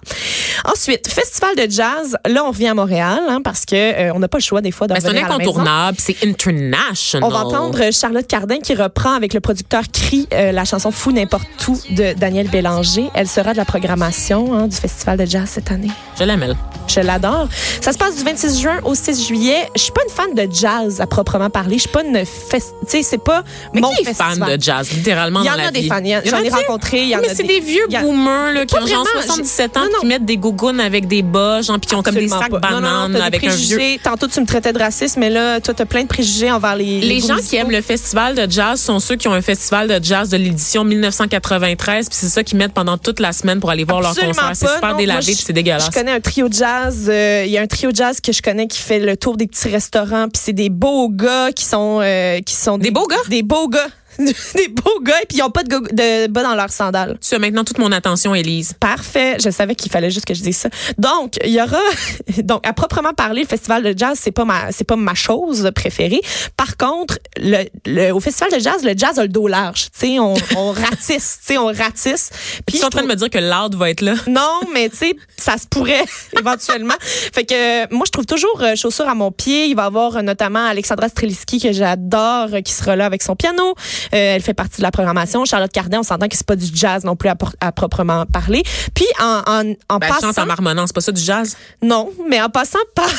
[0.66, 1.83] Ensuite, festival de jazz.
[2.28, 4.72] Là, on revient à Montréal, hein, parce que euh, on n'a pas le choix des
[4.72, 5.52] fois de c'est un revenir à la maison.
[5.52, 7.24] incontournable, c'est international.
[7.24, 11.12] On va entendre Charlotte Cardin qui reprend avec le producteur Cri euh, la chanson Fou
[11.12, 13.10] n'importe où de Daniel Bélanger.
[13.14, 15.92] Elle sera de la programmation hein, du Festival de jazz cette année.
[16.20, 16.56] Je l'aime, elle.
[16.88, 17.48] Je l'adore.
[17.82, 19.68] Ça se passe du 26 juin au 6 juillet.
[19.76, 21.76] Je suis pas une fan de jazz à proprement parler.
[21.78, 22.74] Je suis pas une fest...
[22.82, 24.38] tu sais, c'est pas Mais mon qui est festival.
[24.38, 25.88] fan de jazz, littéralement, dans la a des vie?
[25.88, 26.00] fans.
[26.04, 27.04] Il y en- Il y en J'en ai rencontré.
[27.04, 29.22] Il y en mais a c'est des vieux a- boomers là, qui ont genre vraiment,
[29.24, 32.40] 77 ans, non, qui mettent des gougounes avec des bas, qui ont comme des Absolument
[32.40, 32.72] sacs pas.
[32.72, 33.80] Non, non, bananes des avec un vieux...
[34.04, 37.00] Tantôt, tu me traitais de raciste, mais là, toi, t'as plein de préjugés envers les
[37.02, 40.04] Les gens qui aiment le festival de jazz sont ceux qui ont un festival de
[40.04, 43.84] jazz de l'édition 1993, puis c'est ça qu'ils mettent pendant toute la semaine pour aller
[43.84, 44.56] voir leur Absolument concert.
[44.56, 45.86] C'est pas, super délavé, puis je- c'est dégueulasse.
[45.88, 47.08] Je connais un trio de jazz.
[47.10, 49.38] euh, Il y a un trio de jazz que je connais qui fait le tour
[49.38, 50.28] des petits restaurants.
[50.30, 53.18] Puis c'est des beaux gars qui sont euh, qui sont Des beaux gars?
[53.30, 53.88] Des beaux gars.
[54.56, 57.18] des beaux gars et puis ils ont pas de, bas dans leurs sandales.
[57.20, 58.74] Tu as maintenant toute mon attention, Élise.
[58.80, 59.38] Parfait.
[59.44, 60.70] Je savais qu'il fallait juste que je dise ça.
[60.98, 61.80] Donc, il y aura,
[62.44, 65.70] donc, à proprement parler, le festival de jazz, c'est pas ma, c'est pas ma chose
[65.76, 66.22] préférée.
[66.58, 69.86] Par contre, le, le- au festival de jazz, le jazz a le dos large.
[69.98, 72.30] Tu sais, on, on ratisse, tu sais, on ratisse.
[72.66, 74.14] Puis tu es en train de me dire que Loud va être là.
[74.28, 76.06] Non, mais tu sais, ça se pourrait
[76.38, 76.96] éventuellement.
[77.00, 79.66] Fait que euh, moi, je trouve toujours euh, chaussures à mon pied.
[79.66, 83.36] Il va y avoir euh, notamment Alexandra Streliski que j'adore, qui sera là avec son
[83.36, 83.76] piano.
[84.14, 85.46] Euh, elle fait partie de la programmation.
[85.46, 88.64] Charlotte Cardin, on s'entend que c'est pas du jazz non plus à, proprement parler.
[88.94, 91.56] Puis en, en, en Ben, elle chante passant, en marmonnant, c'est pas ça du jazz?
[91.82, 93.10] non, mais en passant par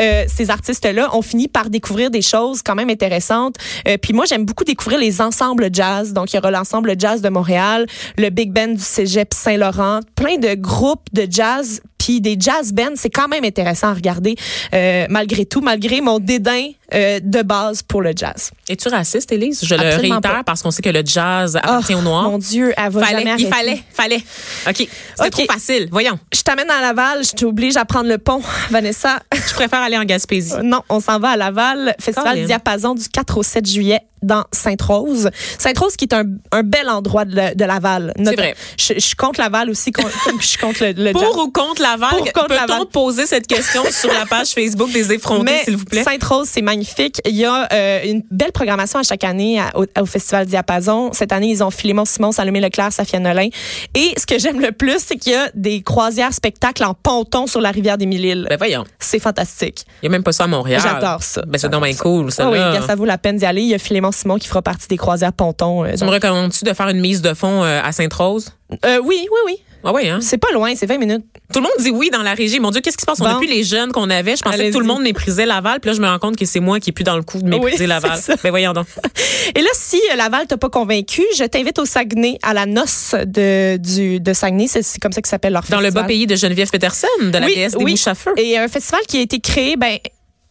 [0.00, 3.56] euh, ces artistes-là, on finit par découvrir des choses quand même intéressantes.
[3.86, 6.12] Euh, puis moi, j'aime beaucoup découvrir les ensembles jazz.
[6.12, 10.38] Donc, il y aura l'ensemble jazz de Montréal, le Big Band du Cégep Saint-Laurent, plein
[10.38, 11.80] de groupes de jazz.
[11.98, 14.36] Puis des jazz bands, c'est quand même intéressant à regarder
[14.72, 18.50] euh, malgré tout, malgré mon dédain euh, de base pour le jazz.
[18.68, 19.60] Es-tu raciste, Élise?
[19.62, 20.42] Je Absolument le réitère pas.
[20.44, 22.30] parce qu'on sait que le jazz appartient Oh, aux Noirs.
[22.30, 24.22] Mon Dieu, elle va Fallait, jamais il fallait, fallait.
[24.68, 24.88] OK.
[25.16, 25.88] C'est trop facile.
[25.90, 26.18] Voyons.
[26.32, 29.20] Je t'amène à Laval, je t'oblige à prendre le pont, Vanessa.
[29.32, 30.54] Je préfère aller en Gaspésie.
[30.62, 32.46] Non, on s'en va à Laval, Festival Colin.
[32.46, 35.30] Diapason du 4 au 7 juillet dans Sainte-Rose.
[35.60, 38.12] Sainte-Rose qui est un, un bel endroit de, de Laval.
[38.18, 38.56] Not- vrai.
[38.76, 40.06] Je, je suis contre Laval aussi, comme
[40.40, 41.36] je contre le, le Pour jazz.
[41.36, 42.10] ou contre Laval?
[42.34, 46.02] Peut-on poser cette question sur la page Facebook des effrontés, s'il vous plaît?
[46.02, 46.77] Sainte-Rose, c'est magnifique.
[47.26, 51.12] Il y a euh, une belle programmation à chaque année à- au, au Festival Diapason.
[51.12, 53.48] Cette année, ils ont Philémon Simon, Salomé Leclerc, Safia Nolin.
[53.94, 57.46] Et ce que j'aime le plus, c'est qu'il y a des croisières spectacles en ponton
[57.46, 58.46] sur la rivière des Mille-Îles.
[58.48, 58.84] Ben voyons.
[58.98, 59.84] C'est fantastique.
[60.02, 60.80] Il n'y a même pas ça à Montréal.
[60.82, 61.42] J'adore ça.
[61.46, 62.44] Ben c'est bien cool, ça.
[62.46, 62.80] Ah oui, là.
[62.86, 63.62] ça vaut la peine d'y aller.
[63.62, 65.84] Il y a Philémon Simon qui fera partie des croisières pontons.
[65.84, 68.52] euh, Tu me recommandes-tu de faire une mise de fond euh, à Sainte-Rose?
[68.84, 69.56] Euh, oui, oui, oui.
[69.84, 70.18] Ah oui, hein?
[70.20, 71.24] C'est pas loin, c'est 20 minutes.
[71.52, 72.58] Tout le monde dit oui dans la régie.
[72.60, 73.20] Mon Dieu, qu'est-ce qui se passe?
[73.20, 73.30] On Bon.
[73.30, 74.36] n'a plus les jeunes qu'on avait.
[74.36, 75.80] Je pensais que tout le monde méprisait Laval.
[75.80, 77.38] Puis là, je me rends compte que c'est moi qui est plus dans le coup
[77.38, 78.18] de mépriser Oui, Laval.
[78.18, 78.34] ça.
[78.42, 78.86] Ben voyons donc.
[79.54, 83.14] Et là, si euh, Laval t'a pas convaincu, je t'invite au Saguenay, à la noce
[83.24, 84.66] de, du, de Saguenay.
[84.68, 87.46] C'est comme ça que s'appelle leur Dans le bas pays de Geneviève Peterson, de la
[87.46, 87.92] Oui, déesse des oui.
[87.92, 88.32] mouches à feu.
[88.36, 89.98] Et un festival qui a été créé, ben,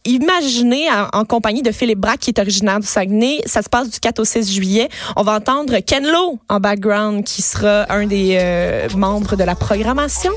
[0.04, 3.40] Imaginez en, en compagnie de Philippe Braque, qui est originaire du Saguenay.
[3.46, 4.88] Ça se passe du 4 au 6 juillet.
[5.16, 9.54] On va entendre Ken Lo en background, qui sera un des euh, membres de la
[9.54, 10.32] programmation.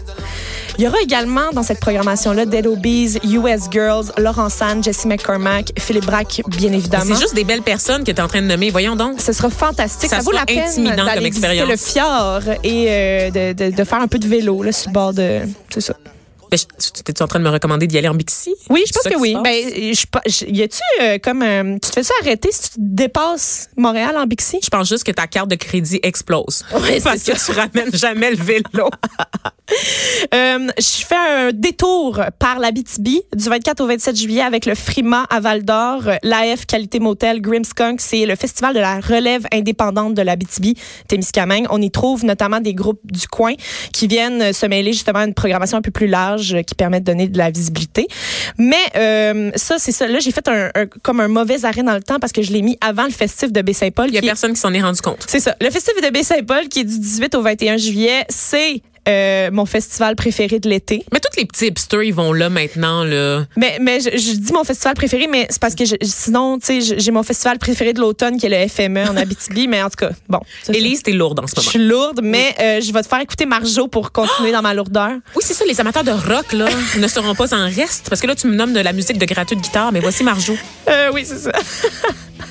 [0.78, 5.72] Il y aura également dans cette programmation-là Dead Obies, US Girls, Laurent San, Jesse McCormack,
[5.78, 7.16] Philippe Braque, bien évidemment.
[7.16, 8.70] C'est juste des belles personnes que tu es en train de nommer.
[8.72, 9.22] Voyons donc.
[9.22, 10.10] Ce sera fantastique.
[10.10, 14.02] Ça Ça, vaut la peine d'aller visiter le fjord et euh, de, de, de faire
[14.02, 15.42] un peu de vélo là, sur le bord de...
[15.70, 15.94] C'est ça.
[16.52, 18.54] Ben, je- tu es en train de me recommander d'y aller en Bixi?
[18.70, 19.36] Oui, je pense que oui.
[19.42, 19.66] Ben,
[20.28, 24.18] je, y a-tu euh, comme un- tu te fais ça arrêter si tu dépasses Montréal
[24.18, 24.60] en Bixi?
[24.62, 26.66] Je pense juste que ta carte de crédit explose.
[26.82, 28.90] Oui, parce que tu ramènes jamais le vélo.
[30.34, 34.76] Euh, je fais un détour par la BTB du 24 au 27 juillet avec le
[34.76, 38.02] Frima à Val d'Or, l'AF Qualité Motel, Grimskunk.
[38.02, 40.78] C'est le festival de la relève indépendante de la BTB,
[41.08, 41.68] Témiscamingue.
[41.70, 43.54] On y trouve notamment des groupes du coin
[43.94, 47.06] qui viennent se mêler justement à une programmation un peu plus large qui permet de
[47.06, 48.08] donner de la visibilité.
[48.58, 50.08] Mais euh, ça, c'est ça.
[50.08, 52.52] Là, j'ai fait un, un- comme un mauvais arrêt dans le temps parce que je
[52.52, 54.08] l'ai mis avant le festif de Baie-Saint-Paul.
[54.10, 55.26] Il y a qui est- personne qui s'en est rendu compte.
[55.28, 55.56] c'est ça.
[55.62, 60.16] Le festival de Baie-Saint-Paul, qui est du 18 au 21 juillet, c'est euh, mon festival
[60.16, 61.04] préféré de l'été.
[61.12, 63.46] Mais tous les petits hipsters, ils vont là maintenant, là.
[63.58, 66.66] Mais, mais je, je dis mon festival préféré, mais c'est parce que je- sinon, tu
[66.68, 69.82] sais, je- j'ai mon festival préféré de l'automne qui est le FME en Abitibi, mais
[69.82, 70.40] en tout cas, bon.
[70.70, 71.70] Élise, t'es lourde en ce Je moment.
[71.72, 75.12] suis lourde, mais euh, je vais te faire écouter Marjo pour continuer dans ma lourdeur.
[75.36, 76.68] Oui, c'est ça, les amateurs de rock, là,
[77.00, 78.08] ne seront pas en reste.
[78.10, 80.56] Parce que là, tu me nommes de la musique de gratuite guitare, mais voici Marjo.
[80.90, 81.52] Euh, oui, c'est ça.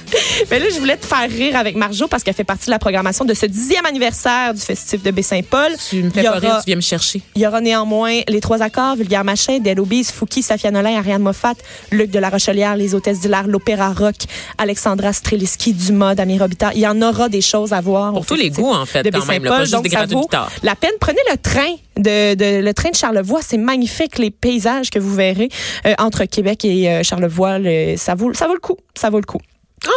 [0.51, 2.79] Mais là, je voulais te faire rire avec Marjo parce qu'elle fait partie de la
[2.79, 5.73] programmation de ce dixième anniversaire du festif de Baie-Saint-Paul.
[5.89, 7.23] Tu me fais pas rire, aura- tu viens me chercher.
[7.35, 11.23] Il y aura néanmoins les trois accords, Vulgaire Machin, Del Obise, Fouki, Safia Nolin, Ariane
[11.23, 11.55] Moffat,
[11.91, 14.17] Luc de la Rochelière, Les Hôtesses d'Hilaire, l'Opéra Rock,
[14.59, 16.77] Alexandra Streliski, Dumas, Dami Robitaille.
[16.77, 18.13] Il y en aura des choses à voir.
[18.13, 20.07] Pour tous les goûts, en fait, de quand même, là, pas juste Donc, des ça
[20.07, 20.29] vaut
[20.63, 20.91] la peine.
[21.01, 23.41] Prenez le train de, de- le train de Charlevoix.
[23.47, 25.49] C'est magnifique, les paysages que vous verrez
[25.87, 27.59] euh, entre Québec et euh, Charlevoix.
[27.59, 28.77] Le- ça, vaut, ça vaut le coup.
[28.95, 29.41] Ça vaut le coup.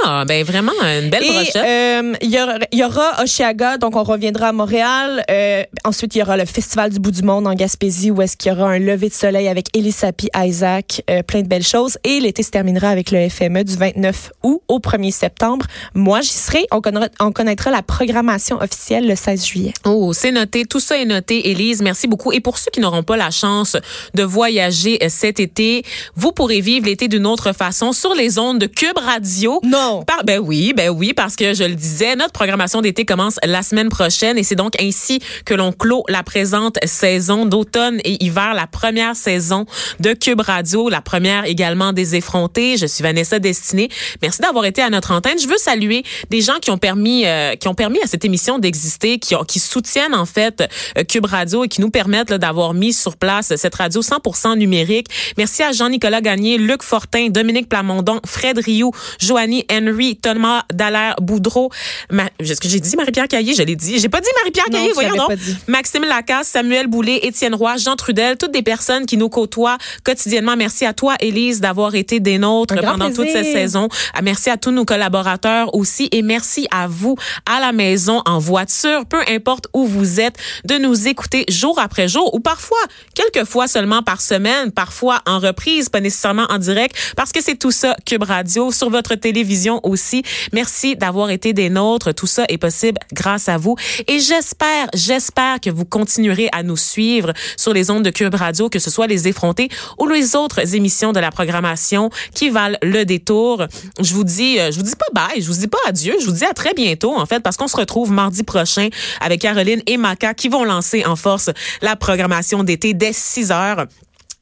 [0.05, 1.55] Ah, ben vraiment, une belle Et brochette.
[1.57, 5.23] euh, il y, y aura Oshiaga, donc on reviendra à Montréal.
[5.29, 8.37] Euh, ensuite, il y aura le Festival du bout du monde en Gaspésie, où est-ce
[8.37, 11.97] qu'il y aura un lever de soleil avec Elisapi Isaac, euh, plein de belles choses.
[12.05, 15.65] Et l'été se terminera avec le FME du 29 août au 1er septembre.
[15.93, 16.65] Moi, j'y serai.
[16.71, 19.73] On connaîtra, on connaîtra la programmation officielle le 16 juillet.
[19.85, 20.63] Oh, c'est noté.
[20.65, 21.49] Tout ça est noté.
[21.49, 22.31] Élise, merci beaucoup.
[22.31, 23.75] Et pour ceux qui n'auront pas la chance
[24.13, 25.83] de voyager euh, cet été,
[26.15, 29.59] vous pourrez vivre l'été d'une autre façon sur les ondes de Cube Radio.
[29.73, 30.05] Non.
[30.23, 33.89] Ben oui, ben oui, parce que je le disais, notre programmation d'été commence la semaine
[33.89, 38.67] prochaine et c'est donc ainsi que l'on clôt la présente saison d'automne et hiver, la
[38.67, 39.65] première saison
[39.99, 42.77] de Cube Radio, la première également des effrontés.
[42.77, 43.89] Je suis Vanessa Destinée.
[44.21, 45.39] Merci d'avoir été à notre antenne.
[45.39, 48.59] Je veux saluer des gens qui ont permis, euh, qui ont permis à cette émission
[48.59, 50.63] d'exister, qui, ont, soutiennent en fait
[50.99, 55.07] euh, Cube Radio et qui nous permettent d'avoir mis sur place cette radio 100% numérique.
[55.39, 61.69] Merci à Jean-Nicolas Gagné, Luc Fortin, Dominique Plamondon, Fred Rioux, Joanie Henry, Thomas Dallaire Boudreau.
[62.11, 63.53] Ma- Est-ce que j'ai dit Marie-Pierre Caillé?
[63.53, 63.99] Je l'ai dit.
[63.99, 65.37] J'ai pas dit Marie-Pierre Caillé, voyons donc.
[65.67, 70.55] Maxime Lacasse, Samuel Boulay, Étienne Roy, Jean Trudel, toutes des personnes qui nous côtoient quotidiennement.
[70.55, 73.87] Merci à toi, Élise, d'avoir été des nôtres pendant toute cette saison.
[74.13, 78.39] Ah, Merci à tous nos collaborateurs aussi et merci à vous à la maison, en
[78.39, 80.35] voiture, peu importe où vous êtes,
[80.65, 82.77] de nous écouter jour après jour ou parfois,
[83.13, 87.55] quelques fois seulement par semaine, parfois en reprise, pas nécessairement en direct, parce que c'est
[87.57, 89.52] tout ça, Cube Radio, sur votre télévision
[89.83, 90.23] aussi.
[90.51, 92.13] Merci d'avoir été des nôtres.
[92.13, 93.75] Tout ça est possible grâce à vous.
[94.07, 98.69] Et j'espère, j'espère que vous continuerez à nous suivre sur les ondes de Cube Radio,
[98.69, 103.05] que ce soit les effrontés ou les autres émissions de la programmation qui valent le
[103.05, 103.65] détour.
[103.99, 106.25] Je vous dis, euh, je vous dis pas bye, je vous dis pas adieu, je
[106.25, 108.89] vous dis à très bientôt, en fait, parce qu'on se retrouve mardi prochain
[109.21, 111.49] avec Caroline et Maca qui vont lancer en force
[111.81, 113.85] la programmation d'été dès 6 heures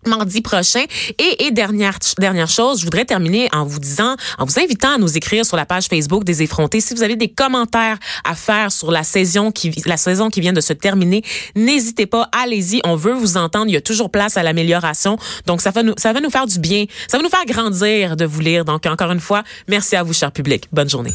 [0.06, 0.84] mardi prochain.
[1.18, 4.98] Et, et dernière, dernière chose, je voudrais terminer en vous disant, en vous invitant à
[4.98, 6.82] nous écrire sur la page Facebook des effrontés.
[6.82, 10.54] Si vous avez des commentaires à faire sur la saison qui, la saison qui vient
[10.54, 11.24] de se terminer,
[11.56, 12.82] n'hésitez pas, allez-y.
[12.86, 13.68] On veut vous entendre.
[13.68, 15.18] Il y a toujours place à l'amélioration.
[15.46, 16.86] Donc, ça va nous, ça va nous faire du bien.
[17.08, 18.66] Ça va nous faire grandir de vous lire.
[18.66, 20.68] Donc, encore une fois, merci à vous, cher public.
[20.72, 21.14] Bonne journée.